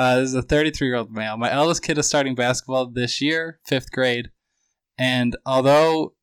Uh, 0.00 0.16
this 0.16 0.30
is 0.30 0.34
a 0.34 0.40
33 0.40 0.88
year 0.88 0.96
old 0.96 1.12
male. 1.12 1.36
My 1.36 1.52
eldest 1.52 1.82
kid 1.82 1.98
is 1.98 2.06
starting 2.06 2.34
basketball 2.34 2.86
this 2.86 3.20
year, 3.20 3.60
fifth 3.66 3.92
grade. 3.92 4.30
And 4.96 5.36
although 5.44 6.14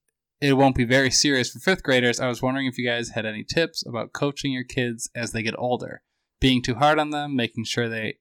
it 0.41 0.53
won't 0.53 0.75
be 0.75 0.83
very 0.83 1.11
serious 1.11 1.51
for 1.51 1.59
fifth 1.59 1.83
graders, 1.83 2.19
I 2.19 2.27
was 2.27 2.41
wondering 2.41 2.65
if 2.65 2.79
you 2.79 2.87
guys 2.87 3.09
had 3.09 3.27
any 3.27 3.43
tips 3.43 3.85
about 3.85 4.13
coaching 4.13 4.51
your 4.51 4.63
kids 4.63 5.11
as 5.13 5.31
they 5.31 5.43
get 5.43 5.53
older. 5.59 6.01
Being 6.41 6.63
too 6.63 6.73
hard 6.73 6.97
on 6.97 7.11
them, 7.11 7.35
making 7.35 7.65
sure 7.65 7.87
they 7.87 8.17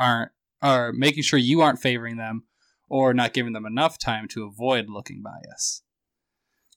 aren't 0.00 0.32
or 0.60 0.92
making 0.92 1.22
sure 1.22 1.38
you 1.38 1.60
aren't 1.60 1.78
favoring 1.78 2.16
them 2.16 2.46
or 2.88 3.14
not 3.14 3.32
giving 3.32 3.52
them 3.52 3.66
enough 3.66 3.96
time 3.96 4.26
to 4.30 4.42
avoid 4.44 4.86
looking 4.88 5.22
bias. 5.22 5.84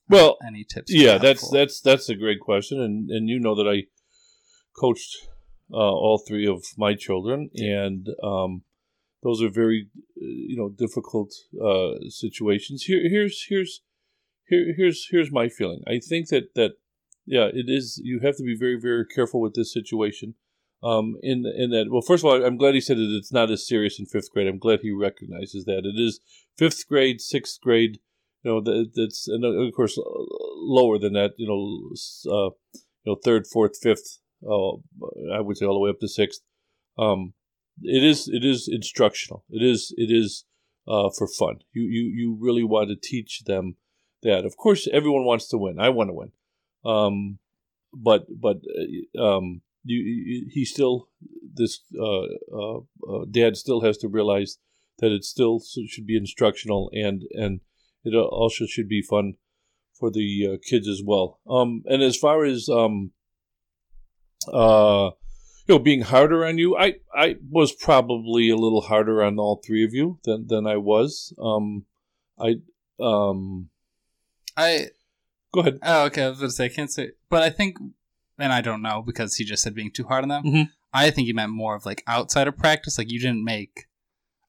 Well, 0.07 0.37
any 0.45 0.63
tips? 0.63 0.93
Yeah, 0.93 1.17
that's 1.17 1.49
that's 1.49 1.81
that's 1.81 2.09
a 2.09 2.15
great 2.15 2.41
question, 2.41 2.79
and 2.79 3.09
and 3.09 3.27
you 3.27 3.39
know 3.39 3.55
that 3.55 3.67
I 3.67 3.85
coached 4.79 5.17
uh, 5.73 5.77
all 5.77 6.23
three 6.27 6.47
of 6.47 6.63
my 6.77 6.93
children, 6.93 7.49
and 7.55 8.07
um, 8.23 8.63
those 9.23 9.41
are 9.41 9.49
very 9.49 9.89
you 10.15 10.57
know 10.57 10.69
difficult 10.69 11.33
uh, 11.63 11.93
situations. 12.09 12.83
Here, 12.83 13.01
here's 13.09 13.45
here's 13.49 13.81
here, 14.47 14.73
here's 14.75 15.07
here's 15.09 15.31
my 15.31 15.49
feeling. 15.49 15.81
I 15.87 15.99
think 15.99 16.29
that 16.29 16.53
that 16.55 16.73
yeah, 17.25 17.47
it 17.53 17.65
is. 17.67 17.99
You 18.03 18.19
have 18.19 18.37
to 18.37 18.43
be 18.43 18.55
very 18.57 18.79
very 18.79 19.05
careful 19.05 19.41
with 19.41 19.53
this 19.53 19.73
situation. 19.73 20.35
Um, 20.83 21.15
in 21.21 21.45
in 21.45 21.69
that, 21.71 21.85
well, 21.89 22.01
first 22.01 22.23
of 22.23 22.29
all, 22.29 22.45
I'm 22.45 22.57
glad 22.57 22.73
he 22.73 22.81
said 22.81 22.97
that 22.97 23.15
it's 23.17 23.31
not 23.31 23.49
as 23.49 23.65
serious 23.65 23.99
in 23.99 24.05
fifth 24.05 24.31
grade. 24.31 24.47
I'm 24.47 24.59
glad 24.59 24.81
he 24.81 24.91
recognizes 24.91 25.63
that 25.65 25.85
it 25.85 25.99
is 25.99 26.19
fifth 26.57 26.87
grade, 26.87 27.21
sixth 27.21 27.59
grade. 27.61 27.99
You 28.43 28.51
know, 28.51 28.61
that 28.61 28.91
that's 28.93 29.27
and 29.29 29.45
of 29.45 29.73
course 29.73 29.97
lower 29.97 30.99
than 30.99 31.13
that. 31.13 31.31
You 31.37 31.47
know, 31.47 32.31
uh, 32.31 32.49
you 32.73 33.13
know, 33.13 33.17
third, 33.23 33.47
fourth, 33.47 33.77
fifth. 33.81 34.19
Uh, 34.47 34.73
I 35.33 35.41
would 35.41 35.57
say 35.57 35.65
all 35.65 35.75
the 35.75 35.79
way 35.79 35.89
up 35.89 35.99
to 35.99 36.07
sixth. 36.07 36.41
Um, 36.97 37.33
it 37.81 38.03
is 38.03 38.27
it 38.27 38.43
is 38.43 38.67
instructional. 38.67 39.43
It 39.49 39.63
is 39.63 39.93
it 39.97 40.11
is 40.11 40.45
uh, 40.87 41.09
for 41.17 41.27
fun. 41.27 41.59
You 41.71 41.83
you 41.83 42.03
you 42.03 42.37
really 42.39 42.63
want 42.63 42.89
to 42.89 42.95
teach 42.95 43.43
them 43.45 43.75
that. 44.21 44.45
Of 44.45 44.57
course, 44.57 44.87
everyone 44.91 45.25
wants 45.25 45.47
to 45.49 45.57
win. 45.57 45.79
I 45.79 45.89
want 45.89 46.09
to 46.09 46.13
win. 46.13 46.31
Um, 46.85 47.39
but 47.93 48.25
but 48.39 48.57
uh, 49.17 49.21
um, 49.21 49.61
you, 49.83 49.99
you, 49.99 50.47
he 50.51 50.65
still 50.65 51.09
this 51.53 51.81
uh, 51.99 52.25
uh, 52.51 52.77
uh, 52.77 53.25
dad 53.29 53.57
still 53.57 53.81
has 53.81 53.97
to 53.99 54.07
realize 54.07 54.57
that 54.99 55.11
it 55.11 55.23
still 55.23 55.61
should 55.87 56.05
be 56.05 56.17
instructional 56.17 56.89
and 56.93 57.23
and 57.31 57.61
it 58.03 58.15
also 58.15 58.65
should 58.65 58.89
be 58.89 59.01
fun 59.01 59.35
for 59.93 60.11
the 60.11 60.59
kids 60.67 60.87
as 60.87 61.01
well. 61.03 61.39
Um, 61.49 61.83
and 61.85 62.01
as 62.01 62.17
far 62.17 62.43
as 62.43 62.67
um, 62.67 63.11
uh, 64.51 65.11
you 65.67 65.75
know, 65.75 65.79
being 65.79 66.01
harder 66.01 66.45
on 66.45 66.57
you, 66.57 66.75
I 66.77 66.95
I 67.15 67.37
was 67.49 67.71
probably 67.73 68.49
a 68.49 68.55
little 68.57 68.81
harder 68.81 69.23
on 69.23 69.39
all 69.39 69.61
three 69.65 69.83
of 69.85 69.93
you 69.93 70.19
than 70.25 70.47
than 70.47 70.67
I 70.67 70.77
was. 70.77 71.33
Um, 71.41 71.85
I 72.39 72.55
um, 72.99 73.69
I 74.57 74.87
go 75.53 75.61
ahead. 75.61 75.79
Oh, 75.83 76.05
okay. 76.05 76.23
I 76.23 76.29
was 76.29 76.39
going 76.39 76.49
to 76.49 76.55
say 76.55 76.65
I 76.65 76.69
can't 76.69 76.91
say, 76.91 77.11
but 77.29 77.43
I 77.43 77.49
think, 77.49 77.77
and 78.37 78.51
I 78.51 78.61
don't 78.61 78.81
know 78.81 79.01
because 79.01 79.35
he 79.35 79.45
just 79.45 79.63
said 79.63 79.73
being 79.75 79.91
too 79.91 80.05
hard 80.05 80.23
on 80.23 80.29
them. 80.29 80.43
Mhm. 80.43 80.69
I 80.93 81.09
think 81.09 81.25
he 81.27 81.33
meant 81.33 81.51
more 81.51 81.75
of 81.75 81.85
like 81.85 82.03
outside 82.07 82.47
of 82.47 82.57
practice. 82.57 82.97
Like 82.97 83.11
you 83.11 83.19
didn't 83.19 83.43
make 83.43 83.87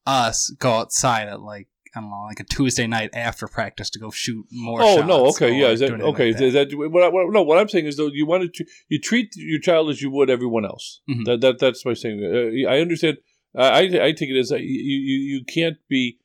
us 0.07 0.51
go 0.59 0.73
outside 0.73 1.29
at 1.29 1.41
like 1.41 1.69
I 1.95 2.01
don't 2.01 2.11
know, 2.11 2.23
like 2.23 2.41
a 2.41 2.45
Tuesday 2.45 2.87
night 2.87 3.11
after 3.15 3.47
practice 3.47 3.91
to 3.91 3.99
go 3.99 4.11
shoot 4.11 4.47
more. 4.51 4.83
Oh 4.83 5.03
no, 5.03 5.27
okay, 5.29 5.53
yeah, 5.55 5.69
is 5.69 5.81
that 5.81 5.93
okay? 5.93 6.33
like 6.33 6.41
Is 6.41 6.53
that 6.55 6.73
what, 6.75 7.03
I, 7.03 7.09
what? 7.09 7.33
No, 7.33 7.43
what 7.43 7.59
I'm 7.59 7.69
saying 7.69 7.87
is 7.87 7.97
though 7.97 8.11
you 8.13 8.27
want 8.27 8.53
to 8.55 8.65
you 8.89 8.99
treat 9.01 9.35
your 9.37 9.61
child 9.61 9.91
as 9.91 10.03
you 10.03 10.11
would 10.11 10.31
everyone 10.31 10.65
else. 10.65 11.01
Mhm. 11.09 11.25
That 11.27 11.41
that 11.41 11.59
that's 11.59 11.85
my 11.85 11.95
saying. 11.95 12.21
Uh, 12.23 12.69
I 12.69 12.81
understand. 12.81 13.19
I 13.57 13.83
I 14.09 14.13
take 14.13 14.31
it 14.31 14.39
as 14.39 14.51
uh, 14.51 14.57
you 14.57 14.99
you 15.01 15.19
you 15.37 15.45
can't 15.45 15.77
be 15.89 16.19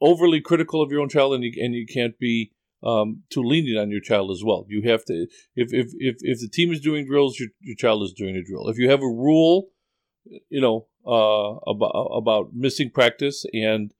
overly 0.00 0.40
critical 0.40 0.82
of 0.82 0.90
your 0.90 1.00
own 1.00 1.08
child, 1.08 1.34
and 1.34 1.42
you 1.44 1.52
and 1.62 1.74
you 1.74 1.86
can't 1.86 2.18
be 2.18 2.52
um, 2.82 3.22
too 3.30 3.42
lenient 3.42 3.78
on 3.78 3.90
your 3.90 4.00
child 4.00 4.30
as 4.30 4.42
well. 4.44 4.64
You 4.68 4.82
have 4.90 5.04
to 5.06 5.26
if 5.56 5.72
if 5.72 5.88
if, 5.98 6.16
if 6.20 6.40
the 6.40 6.48
team 6.48 6.72
is 6.72 6.80
doing 6.80 7.06
drills, 7.06 7.38
your 7.40 7.48
your 7.60 7.76
child 7.76 8.02
is 8.02 8.12
doing 8.12 8.36
a 8.36 8.42
drill. 8.42 8.68
If 8.68 8.78
you 8.78 8.90
have 8.90 9.00
a 9.00 9.06
rule, 9.06 9.68
you 10.48 10.60
know 10.60 10.86
uh, 11.06 11.58
about 11.70 11.90
about 11.90 12.54
missing 12.54 12.90
practice 12.90 13.44
and 13.52 13.92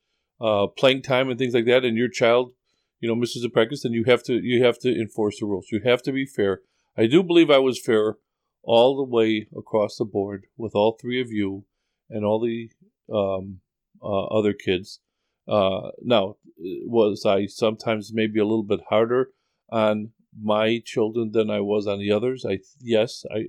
uh, 0.43 0.67
playing 0.67 1.03
time 1.03 1.31
and 1.31 1.39
things 1.39 1.55
like 1.55 1.67
that, 1.67 1.85
and 1.85 1.97
your 1.97 2.09
child, 2.09 2.53
you 3.01 3.09
know, 3.09 3.15
misses 3.15 3.45
a 3.45 3.49
practice, 3.49 3.83
then 3.83 3.93
you 3.93 4.05
have 4.05 4.23
to 4.25 4.35
you 4.35 4.65
have 4.65 4.79
to 4.81 4.89
enforce 4.89 5.39
the 5.39 5.47
rules. 5.47 5.69
You 5.71 5.81
have 5.85 6.03
to 6.03 6.13
be 6.13 6.27
fair. 6.27 6.61
I 6.97 7.07
do 7.07 7.23
believe 7.23 7.51
I 7.51 7.59
was 7.59 7.81
fair 7.81 8.17
all 8.63 8.97
the 8.97 9.05
way 9.05 9.49
across 9.57 9.97
the 9.97 10.05
board 10.05 10.47
with 10.57 10.75
all 10.75 10.99
three 11.01 11.21
of 11.21 11.31
you 11.31 11.65
and 12.11 12.25
all 12.25 12.41
the 12.41 12.71
um, 13.13 13.61
uh, 14.03 14.25
other 14.27 14.53
kids. 14.53 15.01
Uh, 15.49 15.91
now, 16.03 16.37
was 16.59 17.25
I 17.27 17.47
sometimes 17.47 18.13
maybe 18.13 18.39
a 18.39 18.45
little 18.45 18.63
bit 18.63 18.81
harder 18.89 19.31
on 19.71 20.11
my 20.41 20.81
children 20.85 21.33
than 21.33 21.51
I 21.51 21.61
was 21.61 21.87
on 21.87 21.99
the 21.99 22.13
others? 22.13 22.45
I 22.49 22.59
yes, 22.81 23.25
I 23.31 23.45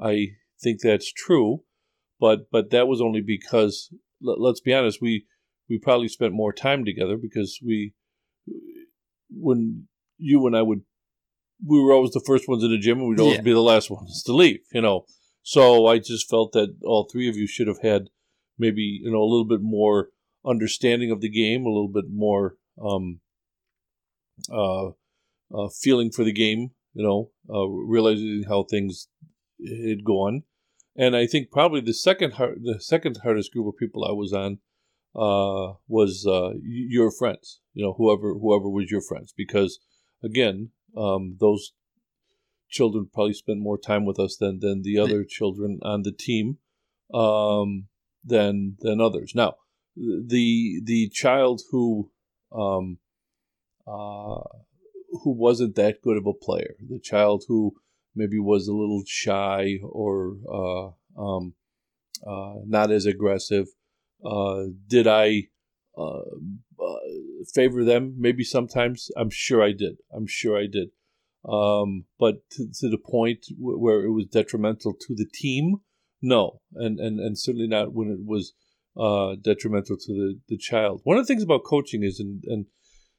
I, 0.00 0.10
I 0.10 0.28
think 0.62 0.80
that's 0.80 1.12
true, 1.12 1.62
but 2.20 2.50
but 2.50 2.70
that 2.70 2.88
was 2.88 3.00
only 3.00 3.20
because 3.20 3.92
let, 4.20 4.40
let's 4.40 4.60
be 4.60 4.72
honest, 4.72 5.00
we 5.00 5.26
we 5.68 5.78
probably 5.78 6.08
spent 6.08 6.32
more 6.32 6.52
time 6.52 6.84
together 6.84 7.16
because 7.16 7.58
we 7.64 7.94
when 9.30 9.88
you 10.18 10.46
and 10.46 10.56
I 10.56 10.62
would 10.62 10.82
we 11.66 11.80
were 11.80 11.92
always 11.92 12.10
the 12.12 12.22
first 12.26 12.48
ones 12.48 12.62
in 12.64 12.70
the 12.70 12.78
gym 12.78 12.98
and 12.98 13.08
we'd 13.08 13.20
always 13.20 13.36
Yeah. 13.36 13.42
be 13.42 13.52
the 13.52 13.60
last 13.60 13.90
ones 13.90 14.22
to 14.24 14.32
leave, 14.32 14.60
you 14.72 14.80
know. 14.80 15.06
So 15.42 15.86
I 15.86 15.98
just 15.98 16.28
felt 16.28 16.52
that 16.52 16.76
all 16.84 17.08
three 17.10 17.28
of 17.28 17.36
you 17.36 17.46
should 17.46 17.68
have 17.68 17.80
had 17.82 18.08
maybe, 18.58 19.00
you 19.02 19.10
know, 19.10 19.22
a 19.22 19.30
little 19.30 19.44
bit 19.46 19.62
more 19.62 20.10
understanding 20.44 21.10
of 21.10 21.20
the 21.20 21.28
game, 21.30 21.64
a 21.64 21.68
little 21.70 21.88
bit 21.88 22.06
more 22.10 22.56
um 22.82 23.20
uh, 24.52 24.88
uh 25.54 25.68
feeling 25.80 26.10
for 26.10 26.24
the 26.24 26.32
game, 26.32 26.70
you 26.92 27.02
know, 27.02 27.30
uh 27.52 27.66
realizing 27.66 28.44
how 28.48 28.64
things 28.64 29.08
had 29.88 30.04
gone. 30.04 30.42
And 30.96 31.16
I 31.16 31.26
think 31.26 31.50
probably 31.50 31.80
the 31.80 31.94
second 31.94 32.34
hard, 32.34 32.60
the 32.62 32.80
second 32.80 33.18
hardest 33.22 33.52
group 33.52 33.66
of 33.66 33.78
people 33.78 34.04
I 34.04 34.12
was 34.12 34.32
on 34.32 34.58
uh, 35.16 35.74
was 35.88 36.26
uh, 36.26 36.52
your 36.62 37.10
friends. 37.10 37.60
You 37.72 37.84
know, 37.84 37.94
whoever 37.94 38.34
whoever 38.34 38.68
was 38.68 38.90
your 38.90 39.02
friends, 39.02 39.32
because 39.36 39.78
again, 40.22 40.70
um, 40.96 41.36
those 41.40 41.72
children 42.68 43.08
probably 43.12 43.34
spent 43.34 43.60
more 43.60 43.78
time 43.78 44.04
with 44.04 44.18
us 44.18 44.36
than 44.36 44.60
than 44.60 44.82
the 44.82 44.98
other 44.98 45.24
children 45.24 45.78
on 45.82 46.02
the 46.02 46.12
team 46.12 46.58
um, 47.12 47.86
than 48.24 48.76
than 48.80 49.00
others. 49.00 49.32
Now, 49.34 49.54
the 49.96 50.80
the 50.84 51.08
child 51.10 51.62
who 51.70 52.10
um, 52.52 52.98
uh, 53.86 54.40
who 55.22 55.30
wasn't 55.30 55.76
that 55.76 56.02
good 56.02 56.16
of 56.16 56.26
a 56.26 56.32
player, 56.32 56.74
the 56.80 56.98
child 56.98 57.44
who 57.48 57.74
maybe 58.14 58.38
was 58.38 58.68
a 58.68 58.72
little 58.72 59.02
shy 59.06 59.78
or 59.82 60.36
uh, 60.48 61.20
um, 61.20 61.54
uh, 62.26 62.54
not 62.66 62.90
as 62.90 63.06
aggressive. 63.06 63.66
Uh, 64.24 64.64
did 64.86 65.06
I 65.06 65.48
uh, 65.96 66.20
uh, 66.80 66.98
favor 67.52 67.84
them? 67.84 68.14
Maybe 68.18 68.44
sometimes. 68.44 69.10
I'm 69.16 69.30
sure 69.30 69.62
I 69.62 69.72
did. 69.72 69.98
I'm 70.14 70.26
sure 70.26 70.58
I 70.58 70.66
did. 70.66 70.90
Um, 71.46 72.06
but 72.18 72.48
to, 72.52 72.66
to 72.80 72.88
the 72.88 72.98
point 72.98 73.46
w- 73.50 73.78
where 73.78 74.04
it 74.04 74.10
was 74.12 74.26
detrimental 74.26 74.94
to 74.94 75.14
the 75.14 75.26
team, 75.26 75.80
no, 76.22 76.60
and 76.74 76.98
and, 76.98 77.20
and 77.20 77.38
certainly 77.38 77.66
not 77.66 77.92
when 77.92 78.08
it 78.08 78.24
was 78.24 78.54
uh, 78.98 79.36
detrimental 79.40 79.96
to 79.96 80.12
the, 80.12 80.40
the 80.48 80.56
child. 80.56 81.02
One 81.04 81.18
of 81.18 81.26
the 81.26 81.26
things 81.26 81.42
about 81.42 81.64
coaching 81.64 82.02
is, 82.02 82.18
and, 82.18 82.42
and 82.46 82.66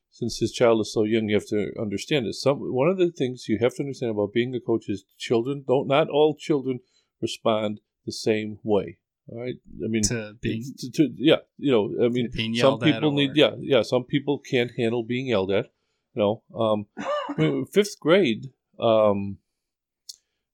since 0.09 0.39
his 0.39 0.51
child 0.51 0.81
is 0.81 0.93
so 0.93 1.03
young, 1.03 1.29
you 1.29 1.35
have 1.35 1.47
to 1.47 1.71
understand 1.79 2.25
this. 2.25 2.41
Some 2.41 2.57
one 2.59 2.88
of 2.88 2.97
the 2.97 3.12
things 3.12 3.47
you 3.47 3.59
have 3.59 3.75
to 3.75 3.83
understand 3.83 4.12
about 4.12 4.33
being 4.33 4.55
a 4.55 4.59
coach 4.59 4.85
is 4.88 5.03
children 5.17 5.63
don't 5.67 5.88
not 5.88 6.09
all 6.09 6.35
children 6.35 6.79
respond 7.21 7.81
the 8.05 8.12
same 8.12 8.59
way. 8.63 8.97
All 9.27 9.39
right, 9.41 9.55
I 9.84 9.88
mean, 9.88 10.03
to 10.03 10.36
being 10.39 10.63
to, 10.77 10.91
to- 10.91 11.13
yeah, 11.17 11.38
you 11.58 11.72
know, 11.72 12.05
I 12.05 12.10
mean, 12.10 12.29
being 12.32 12.53
some 12.53 12.74
yelled 12.79 12.84
at 12.84 12.94
people 12.94 13.12
need 13.12 13.32
or- 13.32 13.36
yeah, 13.36 13.51
yeah, 13.60 13.82
some 13.82 14.03
people 14.03 14.38
can't 14.39 14.72
handle 14.77 15.03
being 15.03 15.27
yelled 15.27 15.51
at. 15.51 15.65
You 16.13 16.22
know, 16.22 16.44
um, 16.58 16.86
I 16.98 17.34
mean, 17.41 17.65
fifth 17.65 18.00
grade, 18.00 18.51
um, 18.79 19.38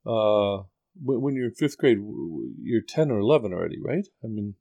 uh, 0.06 0.64
when, 1.04 1.22
when 1.22 1.36
you're 1.36 1.48
in 1.48 1.54
fifth 1.54 1.78
grade, 1.78 1.98
w- 1.98 2.30
w- 2.30 2.54
you're 2.62 2.82
ten 2.82 3.12
or 3.12 3.20
eleven 3.20 3.54
already, 3.54 3.78
right? 3.80 4.08
I 4.24 4.28
mean, 4.28 4.56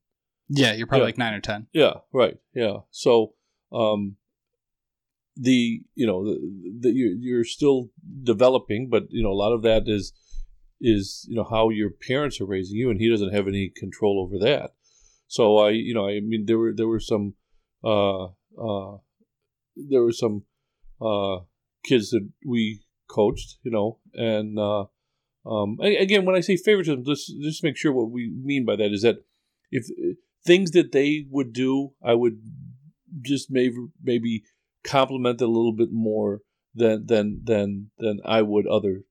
yeah, 0.48 0.72
you're 0.72 0.86
probably 0.88 1.02
Yeah. 1.02 1.06
like 1.06 1.18
nine 1.18 1.34
or 1.34 1.40
ten. 1.40 1.68
yeah, 1.72 1.94
right. 2.12 2.36
Yeah. 2.52 2.78
So, 2.90 3.34
um, 3.72 4.16
the 5.36 5.82
you 5.94 6.06
know 6.06 6.24
the, 6.24 6.40
the 6.80 6.90
you're, 6.92 7.12
you're 7.12 7.44
still 7.44 7.90
developing, 8.24 8.88
but 8.90 9.04
you 9.10 9.22
know 9.22 9.30
a 9.30 9.40
lot 9.44 9.52
of 9.52 9.62
that 9.62 9.84
is 9.86 10.12
is 10.80 11.26
you 11.28 11.36
know 11.36 11.46
how 11.48 11.70
your 11.70 11.90
parents 11.90 12.40
are 12.40 12.46
raising 12.46 12.76
you, 12.76 12.90
and 12.90 13.00
he 13.00 13.10
doesn't 13.10 13.34
have 13.34 13.48
any 13.48 13.72
control 13.74 14.20
over 14.20 14.42
that. 14.44 14.70
So 15.26 15.58
I 15.58 15.70
you 15.70 15.94
know 15.94 16.08
I 16.08 16.20
mean 16.20 16.46
there 16.46 16.58
were 16.58 16.72
there 16.74 16.88
were 16.88 17.00
some 17.00 17.34
uh 17.84 18.26
uh 18.26 18.96
there 19.76 20.02
were 20.02 20.12
some 20.12 20.44
uh 21.00 21.38
kids 21.84 22.10
that 22.10 22.28
we 22.46 22.82
coached, 23.08 23.58
you 23.62 23.70
know, 23.70 23.98
and 24.14 24.58
uh, 24.58 24.84
um, 25.46 25.78
again 25.80 26.24
when 26.24 26.36
I 26.36 26.40
say 26.40 26.56
favoritism, 26.56 27.04
just 27.04 27.32
just 27.42 27.64
make 27.64 27.76
sure 27.76 27.92
what 27.92 28.10
we 28.10 28.32
mean 28.42 28.64
by 28.64 28.76
that 28.76 28.92
is 28.92 29.02
that 29.02 29.24
if 29.70 29.86
things 30.44 30.70
that 30.72 30.92
they 30.92 31.26
would 31.30 31.52
do, 31.52 31.92
I 32.02 32.14
would 32.14 32.40
just 33.22 33.50
maybe 33.50 33.76
maybe 34.02 34.44
compliment 34.84 35.40
a 35.40 35.46
little 35.46 35.74
bit 35.74 35.90
more 35.92 36.40
than 36.74 37.06
than 37.06 37.40
than 37.44 37.90
than 37.98 38.20
I 38.24 38.42
would 38.42 38.66
other 38.66 39.02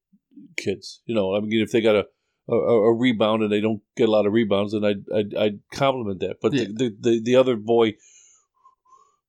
kids. 0.58 1.02
You 1.06 1.16
know, 1.16 1.36
I 1.36 1.40
mean, 1.40 1.62
if 1.62 1.72
they 1.72 1.82
got 1.82 1.96
a 1.96 2.06
a, 2.48 2.56
a 2.56 2.94
rebound 2.96 3.44
and 3.44 3.52
they 3.52 3.62
don't 3.62 3.82
get 3.96 4.10
a 4.10 4.12
lot 4.12 4.26
of 4.26 4.34
rebounds, 4.34 4.74
then 4.74 4.84
I'd 4.84 5.04
I'd, 5.16 5.36
I'd 5.36 5.60
compliment 5.74 6.20
that. 6.22 6.38
But 6.42 6.54
Yeah. 6.54 6.64
the, 6.66 6.74
the, 6.74 6.96
the 7.00 7.22
the 7.24 7.36
other 7.36 7.56
boy 7.56 7.94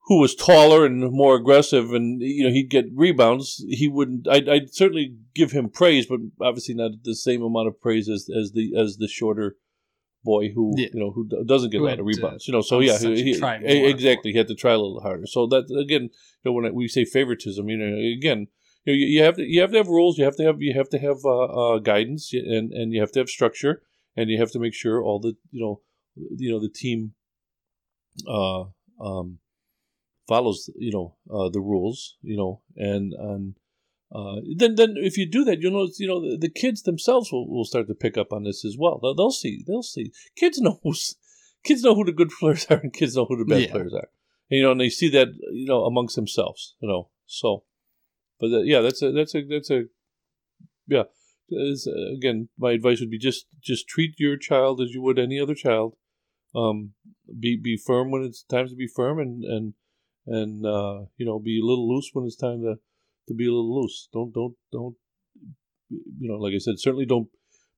who 0.07 0.19
was 0.21 0.35
taller 0.35 0.85
and 0.87 1.13
more 1.13 1.37
aggressive, 1.37 1.93
and 1.93 2.21
you 2.21 2.45
know 2.45 2.51
he'd 2.51 2.71
get 2.71 2.87
rebounds, 2.95 3.65
he 3.69 3.89
wouldn't. 3.89 4.27
I'd, 4.29 4.49
I'd 4.49 4.75
certainly 4.75 5.15
give 5.35 5.53
him 5.53 5.69
praise, 5.69 6.07
but 6.07 6.19
obviously 6.41 6.75
not 6.75 6.93
the 7.05 7.15
same 7.15 7.43
amount 7.43 7.69
of 7.69 7.81
praise 7.81 8.09
as, 8.09 8.29
as 8.35 8.53
the 8.53 8.73
as 8.77 8.97
the 8.97 9.07
shorter 9.09 9.57
boy 10.25 10.51
who 10.55 10.75
Yeah. 10.77 10.89
you 10.93 11.01
know 11.01 11.11
who 11.13 11.29
doesn't 11.47 11.71
get 11.71 11.81
a 11.81 11.85
lot 11.85 12.01
of 12.01 12.07
rebounds. 12.07 12.49
You 12.49 12.53
know, 12.53 12.61
so 12.63 12.81
yeah, 12.81 12.99
he, 12.99 13.23
he- 13.35 13.87
exactly. 13.87 14.33
He 14.33 14.39
had 14.39 14.49
to 14.49 14.55
try 14.55 14.73
a 14.73 14.79
little 14.79 15.01
harder. 15.01 15.27
So 15.27 15.47
that 15.49 15.65
again, 15.79 16.05
you 16.05 16.11
know, 16.45 16.53
when 16.53 16.75
we 16.75 16.89
say 16.89 17.05
favoritism, 17.05 17.69
you 17.69 17.77
know, 17.77 17.97
again, 18.19 18.49
you 18.85 18.93
know, 18.93 18.97
you, 18.97 19.07
you 19.07 19.23
have 19.23 19.37
to 19.37 19.43
you 19.43 19.61
have 19.61 19.73
to 19.73 19.79
have 19.79 19.89
rules. 19.89 20.19
You 20.19 20.25
have 20.25 20.37
to 20.37 20.45
have 20.45 20.61
you 20.61 20.75
have 20.75 20.89
to 20.91 20.99
have 20.99 21.19
uh, 21.25 21.45
uh, 21.45 21.79
guidance, 21.79 22.33
and 22.33 22.73
and 22.73 22.93
you 22.93 23.01
have 23.01 23.13
to 23.13 23.21
have 23.21 23.29
structure, 23.29 23.83
and 24.17 24.31
you 24.31 24.39
have 24.39 24.51
to 24.53 24.59
make 24.59 24.75
sure 24.75 25.03
all 25.03 25.19
the 25.21 25.35
you 25.51 25.61
know 25.61 25.81
you 26.37 26.51
know 26.51 26.61
the 26.61 26.69
team 26.69 27.15
uh 28.29 28.65
um 29.01 29.39
follows 30.29 30.71
you 30.77 30.93
know 30.93 31.17
uh, 31.33 31.49
the 31.49 31.61
rules 31.61 32.17
you 32.23 32.37
know 32.37 32.61
and 32.77 33.13
and 33.15 33.55
uh, 34.15 34.37
then 34.57 34.75
then 34.75 34.95
if 34.97 35.17
you 35.17 35.25
do 35.27 35.45
that 35.45 35.61
you'll 35.61 35.73
notice 35.73 35.99
you 36.01 36.07
know 36.07 36.21
the, 36.21 36.37
the 36.37 36.49
kids 36.49 36.83
themselves 36.83 37.33
will, 37.33 37.49
will 37.49 37.65
start 37.65 37.87
to 37.89 37.95
pick 37.95 38.17
up 38.19 38.33
on 38.33 38.45
this 38.45 38.65
as 38.65 38.77
well 38.79 38.99
they'll, 39.03 39.15
they'll 39.15 39.31
see 39.31 39.65
they'll 39.67 39.83
see 39.83 40.13
kids 40.37 40.59
know 40.61 40.79
who's, 40.83 41.17
kids 41.65 41.83
know 41.83 41.95
who 41.95 42.05
the 42.05 42.13
good 42.13 42.31
players 42.41 42.67
are 42.71 42.79
and 42.79 42.93
kids 42.93 43.17
know 43.17 43.25
who 43.25 43.37
the 43.37 43.45
bad 43.45 43.63
Yeah. 43.63 43.71
players 43.73 43.95
are 43.95 44.09
you 44.49 44.63
know 44.63 44.73
and 44.73 44.81
they 44.81 44.89
see 44.89 45.09
that 45.11 45.29
you 45.53 45.67
know 45.67 45.85
amongst 45.85 46.17
themselves 46.17 46.75
you 46.81 46.89
know 46.89 47.09
so 47.27 47.65
but 48.41 48.53
uh, 48.53 48.61
yeah 48.61 48.81
that's 48.81 49.03
a 49.03 49.13
that's 49.13 49.35
a 49.35 49.43
that's 49.45 49.71
a 49.71 49.85
yeah. 50.91 51.05
Is, 51.53 51.89
uh, 51.89 52.15
again 52.15 52.49
my 52.59 52.73
advice 52.73 53.01
would 53.01 53.11
be 53.11 53.19
just 53.19 53.47
just 53.61 53.89
treat 53.89 54.15
your 54.19 54.37
child 54.37 54.81
as 54.81 54.91
you 54.91 55.03
would 55.03 55.19
any 55.19 55.41
other 55.41 55.55
child. 55.55 55.95
Um 56.55 56.93
be 57.39 57.57
be 57.57 57.77
firm 57.77 58.11
when 58.11 58.23
it's 58.23 58.45
time 58.45 58.69
to 58.69 58.77
be 58.77 58.87
firm 58.87 59.19
and 59.19 59.45
and 59.45 59.75
and 60.27 60.67
uh 60.67 61.07
you 61.17 61.27
know 61.27 61.39
be 61.39 61.61
a 61.61 61.65
little 61.65 61.93
loose 61.93 62.11
when 62.13 62.25
it's 62.25 62.37
time 62.37 62.63
to 62.63 62.77
to 63.29 63.35
be 63.35 63.47
a 63.47 63.51
little 63.51 63.83
loose. 63.83 64.09
Don't 64.13 64.33
don't 64.33 64.55
don't 64.71 64.95
you 65.91 66.29
know 66.29 66.37
like 66.37 66.55
i 66.55 66.59
said 66.59 66.79
certainly 66.79 67.05
don't 67.05 67.29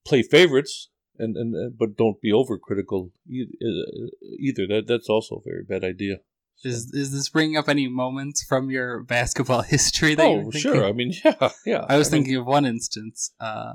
play 0.07 0.23
favorites 0.23 0.91
and 1.19 1.37
and, 1.37 1.79
but 1.79 1.97
don't 1.97 2.21
be 2.21 2.31
overcritical 2.31 3.11
uh, 3.27 4.07
either. 4.39 4.67
That 4.67 4.85
that's 4.87 5.09
also 5.09 5.37
a 5.37 5.49
very 5.49 5.65
bad 5.65 5.83
idea 5.83 6.19
Is 6.65 6.93
is 6.95 7.11
this 7.13 7.29
bringing 7.29 7.57
up 7.57 7.69
any 7.69 7.89
moments 7.89 8.45
from 8.45 8.71
your 8.71 9.03
basketball 9.03 9.63
history 9.75 10.15
that 10.15 10.25
oh 10.25 10.51
sure 10.53 10.85
i 10.85 10.93
mean 10.93 11.13
yeah 11.25 11.51
yeah 11.67 11.85
I 11.89 11.97
was 11.97 12.11
mean, 12.13 12.23
thinking 12.23 12.37
of 12.37 12.47
one 12.47 12.65
instance 12.65 13.33
uh, 13.41 13.73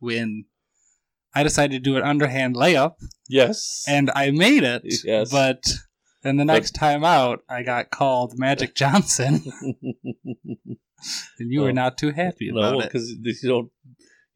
when 0.00 0.44
I 1.34 1.42
decided 1.42 1.82
to 1.82 1.90
do 1.90 1.96
an 1.96 2.02
underhand 2.02 2.56
layup 2.56 2.96
yes 3.28 3.84
and 3.88 4.10
I 4.14 4.30
made 4.30 4.62
it, 4.64 4.82
Yes. 5.04 5.30
but 5.32 5.64
then 6.22 6.36
the 6.36 6.44
next 6.44 6.72
time 6.72 7.04
out 7.04 7.40
I 7.48 7.62
got 7.62 7.90
called 7.90 8.38
Magic 8.38 8.74
Johnson, 8.82 9.42
and 11.38 11.50
you 11.52 11.60
were 11.62 11.68
Oh. 11.68 11.72
not 11.72 11.98
too 11.98 12.10
happy 12.12 12.50
no 12.52 12.58
about 12.60 12.84
it. 12.84 12.92
because 12.92 13.10
you 13.42 13.48
don't 13.48 13.70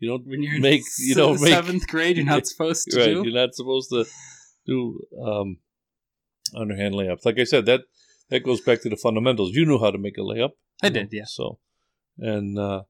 you 0.01 0.09
don't 0.09 0.27
When 0.27 0.43
you're 0.43 0.61
make 0.61 0.83
you 0.99 1.15
don't 1.15 1.41
make 1.41 1.53
seventh 1.53 1.87
grade, 1.89 2.17
you're 2.17 2.27
not 2.27 2.47
supposed 2.47 2.87
to 2.91 2.99
right. 2.99 3.07
do. 3.07 3.23
You're 3.25 3.41
not 3.47 3.55
supposed 3.55 3.91
to 3.91 4.05
do 4.67 5.01
um, 5.23 5.59
underhand 6.55 6.95
layups. 6.95 7.25
Like 7.25 7.39
I 7.39 7.45
said, 7.45 7.67
that 7.67 7.83
that 8.31 8.45
goes 8.45 8.61
back 8.61 8.83
to 8.83 8.89
the 8.89 8.97
fundamentals. 8.97 9.55
You 9.55 9.65
knew 9.65 9.79
how 9.79 9.91
to 9.91 9.99
make 9.99 10.19
a 10.19 10.23
layup. 10.23 10.51
I 10.83 10.91
did, 10.91 11.13
yeah. 11.13 11.25
So, 11.27 11.59
and 12.19 12.59
uh, 12.59 12.83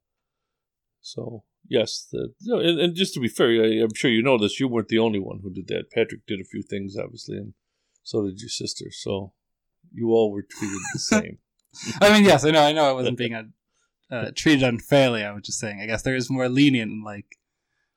so 1.00 1.45
yes, 1.69 2.07
the, 2.11 2.33
you 2.41 2.55
know, 2.55 2.61
and, 2.61 2.81
and 2.81 2.97
just 2.97 3.15
to 3.15 3.21
be 3.21 3.29
fair, 3.29 3.49
I, 3.49 3.83
I'm 3.83 3.95
sure 3.95 4.11
you 4.11 4.23
know 4.23 4.38
this. 4.38 4.61
You 4.61 4.69
weren't 4.69 4.88
the 4.88 4.99
only 4.99 5.19
one 5.19 5.41
who 5.43 5.50
did 5.50 5.69
that. 5.69 5.91
Patrick 5.91 6.27
did 6.27 6.41
a 6.41 6.45
few 6.45 6.62
things, 6.62 6.97
obviously, 6.97 7.37
and 7.37 7.55
so 8.03 8.27
did 8.27 8.41
your 8.41 8.49
sister. 8.49 8.87
So 8.91 9.33
you 9.93 10.11
all 10.11 10.33
were 10.33 10.43
treated 10.43 10.79
the 10.93 10.99
same. 10.99 11.38
I 12.00 12.13
mean, 12.13 12.25
yes, 12.25 12.45
I 12.45 12.50
know, 12.50 12.63
I 12.63 12.73
know, 12.73 12.89
I 12.89 12.93
wasn't 12.93 13.19
being 13.23 13.35
uh 13.35 13.45
uh, 14.11 14.30
treated 14.35 14.63
unfairly. 14.63 15.23
I 15.23 15.32
was 15.32 15.43
just 15.45 15.59
saying. 15.59 15.80
I 15.80 15.87
guess 15.87 16.02
there 16.02 16.17
is 16.17 16.30
more 16.30 16.49
lenient, 16.49 16.91
and 16.91 17.04
like 17.04 17.26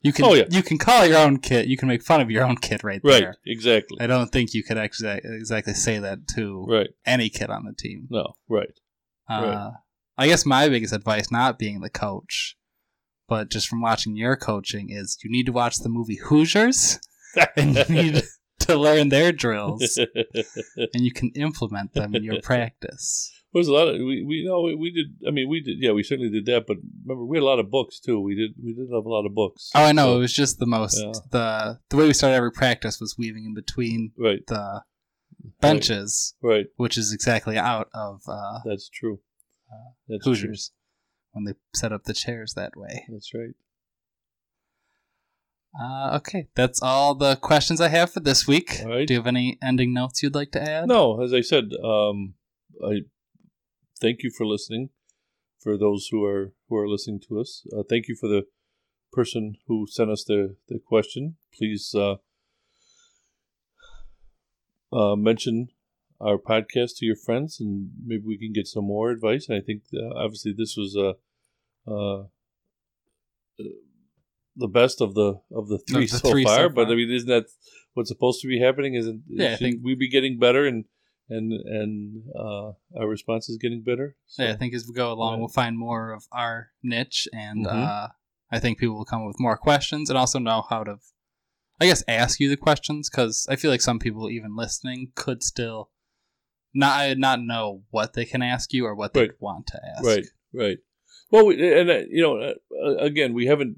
you 0.02 0.12
can, 0.14 0.26
Oh, 0.26 0.34
yeah. 0.34 0.46
you 0.50 0.64
can 0.64 0.78
call 0.78 1.06
your 1.06 1.18
own 1.20 1.38
kid, 1.38 1.68
you 1.70 1.78
can 1.78 1.88
make 1.88 2.02
fun 2.04 2.22
of 2.22 2.30
your 2.32 2.44
own 2.44 2.56
kid 2.58 2.84
right, 2.84 3.02
right. 3.04 3.20
there. 3.20 3.28
Right, 3.30 3.38
exactly. 3.46 3.98
I 4.00 4.08
don't 4.08 4.32
think 4.32 4.54
you 4.54 4.64
could 4.64 4.78
actually 4.78 5.20
exactly 5.24 5.74
say 5.74 6.00
that 6.00 6.28
to 6.36 6.66
Right. 6.68 6.90
any 7.06 7.30
kid 7.30 7.50
on 7.50 7.66
the 7.66 7.74
team. 7.74 8.08
No. 8.10 8.34
Right. 8.50 8.74
Uh, 9.30 9.42
Right. 9.42 9.72
I 10.18 10.28
guess 10.28 10.46
my 10.46 10.68
biggest 10.70 10.94
advice, 10.94 11.32
not 11.32 11.58
being 11.58 11.80
the 11.82 11.90
coach, 11.90 12.56
but 13.28 13.50
just 13.50 13.68
from 13.68 13.82
watching 13.82 14.16
your 14.18 14.36
coaching, 14.36 14.90
is 14.90 15.18
you 15.24 15.32
need 15.32 15.46
to 15.46 15.52
watch 15.54 15.78
the 15.78 15.90
movie 15.90 16.18
Hoosiers, 16.26 17.00
and 17.56 17.76
you 17.76 17.86
need 18.12 18.24
to 18.60 18.76
learn 18.78 19.10
their 19.10 19.32
drills, 19.32 19.98
and 20.94 21.04
you 21.06 21.12
can 21.14 21.32
implement 21.36 21.94
them 21.94 22.14
in 22.14 22.24
your 22.24 22.42
practice. 22.42 23.32
There's 23.54 23.68
a 23.68 23.74
lot 23.74 23.90
of 23.90 23.96
we 23.96 24.24
we 24.24 24.46
know 24.46 24.62
we, 24.62 24.76
we 24.76 24.92
did. 24.92 25.28
I 25.28 25.32
mean, 25.32 25.50
we 25.50 25.60
did. 25.62 25.78
Yeah, 25.80 25.92
we 25.92 26.04
certainly 26.04 26.32
did 26.32 26.46
that. 26.46 26.66
But 26.68 26.78
remember, 27.06 27.26
we 27.26 27.38
had 27.38 27.44
a 27.44 27.46
lot 27.46 27.60
of 27.60 27.70
books 27.70 28.00
too. 28.00 28.20
We 28.22 28.34
did. 28.36 28.52
We 28.64 28.74
did 28.74 28.88
have 28.94 29.06
a 29.06 29.10
lot 29.10 29.26
of 29.26 29.36
books. 29.36 29.70
Oh, 29.76 29.84
I 29.84 29.92
know. 29.92 30.06
So- 30.06 30.16
it 30.18 30.20
was 30.20 30.34
just 30.34 30.60
the 30.60 30.66
most 30.66 30.98
Yeah. 30.98 31.12
the 31.32 31.80
the 31.90 31.98
way 31.98 32.08
we 32.08 32.14
started 32.14 32.36
every 32.36 32.52
practice 32.52 33.02
was 33.02 33.18
weaving 33.18 33.44
in 33.46 33.54
between 33.54 34.14
right. 34.18 34.40
the 34.48 34.84
benches, 35.60 36.36
Right. 36.42 36.68
which 36.78 36.98
is 36.98 37.12
exactly 37.14 37.58
out 37.58 37.90
of 37.94 38.22
uh, 38.28 38.60
That's 38.64 38.88
true. 38.90 39.20
That's 40.08 40.24
true. 40.24 40.34
Hoosiers 40.34 40.72
when 41.32 41.46
they 41.46 41.54
set 41.74 41.92
up 41.92 42.04
the 42.06 42.14
chairs 42.14 42.54
that 42.56 42.76
way. 42.78 43.06
That's 43.10 43.34
right. 43.34 43.56
Uh, 45.80 46.18
okay, 46.18 46.48
that's 46.54 46.82
all 46.82 47.16
the 47.16 47.38
questions 47.38 47.80
I 47.80 47.88
have 47.88 48.12
for 48.12 48.20
this 48.20 48.46
week. 48.46 48.82
Right. 48.86 49.08
Do 49.08 49.14
you 49.14 49.20
have 49.20 49.28
any 49.28 49.58
ending 49.64 49.94
notes 49.94 50.22
you'd 50.22 50.36
like 50.36 50.52
to 50.52 50.62
add? 50.62 50.88
No, 50.90 51.22
as 51.22 51.34
I 51.34 51.40
said, 51.42 51.70
um, 51.82 52.34
I 52.86 53.02
thank 54.02 54.24
you 54.24 54.32
for 54.32 54.46
listening. 54.46 54.90
For 55.60 55.78
those 55.78 56.08
who 56.10 56.26
are 56.26 56.54
who 56.68 56.78
are 56.78 56.90
listening 56.90 57.22
to 57.30 57.40
us, 57.40 57.66
uh, 57.72 57.84
thank 57.88 58.08
you 58.08 58.16
for 58.16 58.28
the 58.28 58.48
person 59.14 59.56
who 59.68 59.86
sent 59.88 60.10
us 60.10 60.24
the 60.24 60.56
the 60.68 60.80
question. 60.80 61.38
Please 61.56 61.94
uh, 61.96 62.16
uh, 64.92 65.16
mention 65.16 65.70
our 66.20 66.38
podcast 66.38 66.98
to 66.98 67.06
your 67.06 67.16
friends, 67.16 67.60
and 67.60 67.92
maybe 68.04 68.24
we 68.26 68.38
can 68.38 68.54
get 68.54 68.68
some 68.68 68.86
more 68.86 69.12
advice. 69.12 69.48
And 69.48 69.58
I 69.58 69.62
think 69.62 69.84
uh, 69.94 70.16
obviously 70.16 70.54
this 70.58 70.76
was 70.76 70.98
uh, 70.98 71.14
uh, 71.92 72.24
the 74.56 74.68
best 74.68 75.00
of 75.00 75.14
the 75.14 75.42
of 75.52 75.68
the 75.68 75.78
three, 75.78 76.08
the 76.08 76.18
so, 76.18 76.32
three 76.32 76.44
so 76.44 76.50
far. 76.50 76.70
But. 76.70 76.88
I 76.88 76.96
mean, 76.96 77.12
isn't 77.12 77.30
that 77.30 77.46
what's 77.94 78.10
supposed 78.10 78.42
to 78.42 78.48
be 78.48 78.60
happening? 78.60 78.96
Isn't 78.96 79.24
Yeah, 79.28 79.54
I 79.54 79.56
think- 79.58 79.82
we 79.84 79.94
be 79.94 80.10
getting 80.10 80.40
better 80.40 80.66
and 80.66 80.86
and 81.32 81.52
and 81.54 82.24
uh, 82.36 82.72
our 83.00 83.08
response 83.08 83.50
is 83.50 83.58
getting 83.58 83.82
better? 83.84 84.16
So, 84.28 84.44
Yeah, 84.44 84.52
I 84.54 84.56
think 84.58 84.74
as 84.74 84.86
we 84.88 84.94
go 84.94 85.12
along, 85.12 85.34
Right. 85.34 85.40
we'll 85.40 85.48
find 85.64 85.78
more 85.78 86.12
of 86.14 86.24
our 86.32 86.72
niche, 86.84 87.28
and 87.34 87.66
Mhm. 87.66 87.88
uh, 87.88 88.08
I 88.52 88.60
think 88.60 88.78
people 88.80 88.96
will 88.98 89.06
come 89.06 89.22
up 89.22 89.28
with 89.28 89.40
more 89.40 89.58
questions 89.58 90.10
and 90.10 90.18
also 90.18 90.38
know 90.40 90.62
how 90.70 90.84
to, 90.84 91.00
I 91.80 91.86
guess, 91.86 92.04
ask 92.08 92.40
you 92.40 92.50
the 92.50 92.58
questions 92.58 93.10
because 93.10 93.48
I 93.50 93.56
feel 93.56 93.72
like 93.72 93.82
some 93.82 94.00
people, 94.00 94.30
even 94.30 94.56
listening, 94.56 95.12
could 95.16 95.42
still 95.44 95.90
not 96.74 97.18
not 97.18 97.40
know 97.42 97.84
what 97.90 98.14
they 98.14 98.26
can 98.26 98.42
ask 98.42 98.72
you 98.74 98.86
or 98.86 98.94
what 98.96 99.14
they 99.14 99.22
Right. 99.22 99.42
want 99.42 99.68
to 99.68 99.80
ask. 99.98 100.06
right, 100.06 100.26
right. 100.54 100.78
Well, 101.32 101.46
we, 101.46 101.54
and 101.80 101.90
uh, 101.90 102.02
you 102.10 102.22
know, 102.22 102.38
uh, 102.38 102.96
again, 102.98 103.34
we 103.34 103.46
haven't 103.46 103.78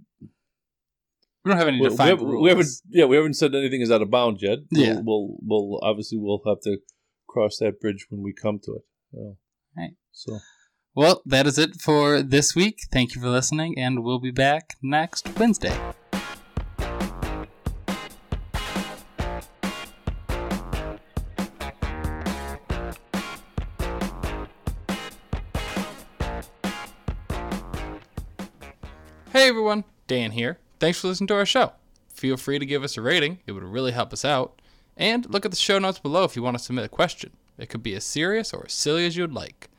We 1.46 1.50
don't 1.50 1.58
have 1.58 1.68
any 1.68 1.78
we, 1.80 1.84
we 1.84 1.90
defined 1.90 2.10
haven't, 2.12 2.28
rules. 2.28 2.44
we 2.44 2.50
haven't 2.50 2.68
yeah 2.90 3.06
we 3.06 3.16
haven't 3.18 3.34
said 3.36 3.54
anything 3.54 3.82
is 3.82 3.92
out 3.92 4.02
of 4.02 4.10
bounds 4.10 4.42
yet. 4.42 4.60
Yeah. 4.72 5.02
we'll, 5.04 5.04
we'll 5.06 5.70
we'll 5.70 5.80
obviously 5.84 6.18
we'll 6.18 6.42
have 6.48 6.62
to 6.62 6.78
cross 7.34 7.58
that 7.58 7.82
bridge 7.82 8.06
when 8.10 8.22
we 8.22 8.32
come 8.32 8.60
to 8.60 8.76
it. 8.76 8.84
So, 9.12 9.38
Right. 9.76 9.96
So 10.12 10.40
Well, 10.94 11.24
that 11.26 11.48
is 11.48 11.58
it 11.58 11.82
for 11.82 12.22
this 12.22 12.56
week. 12.56 12.82
Thank 12.92 13.16
you 13.16 13.22
for 13.22 13.30
listening, 13.30 13.78
and 13.78 14.04
we'll 14.04 14.20
be 14.20 14.30
back 14.30 14.76
next 14.84 15.28
Wednesday. 15.40 15.76
Hey 29.32 29.50
everyone, 29.50 29.84
Dan 30.06 30.32
here. 30.32 30.60
Thanks 30.80 31.00
for 31.00 31.08
listening 31.08 31.28
to 31.30 31.36
our 31.36 31.46
show. 31.48 31.72
Feel 32.14 32.38
free 32.38 32.60
to 32.60 32.66
give 32.68 32.84
us 32.84 32.96
a 32.96 33.02
rating, 33.02 33.40
it 33.48 33.54
would 33.54 33.64
really 33.64 33.92
help 33.92 34.14
us 34.14 34.24
out. 34.24 34.62
And 34.98 35.30
look 35.30 35.46
at 35.46 35.52
the 35.52 35.58
show 35.58 35.80
notes 35.80 36.00
below 36.00 36.24
if 36.24 36.36
you 36.36 36.44
want 36.44 36.58
to 36.58 36.64
submit 36.64 36.86
a 36.86 36.90
question. 36.90 37.32
It 37.58 37.70
could 37.70 37.84
be 37.84 37.96
as 37.96 38.04
serious 38.04 38.54
or 38.54 38.66
as 38.66 38.74
silly 38.74 39.06
as 39.06 39.16
you 39.16 39.24
would 39.24 39.34
like. 39.34 39.70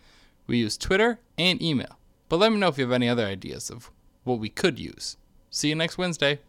We 0.46 0.58
use 0.58 0.76
Twitter 0.76 1.20
and 1.38 1.60
email, 1.62 1.98
but 2.28 2.38
let 2.38 2.52
me 2.52 2.58
know 2.58 2.68
if 2.68 2.78
you 2.78 2.84
have 2.84 2.92
any 2.92 3.08
other 3.08 3.24
ideas 3.24 3.70
of 3.70 3.90
what 4.24 4.38
we 4.38 4.48
could 4.48 4.78
use. 4.78 5.16
See 5.50 5.68
you 5.68 5.74
next 5.74 5.98
Wednesday. 5.98 6.40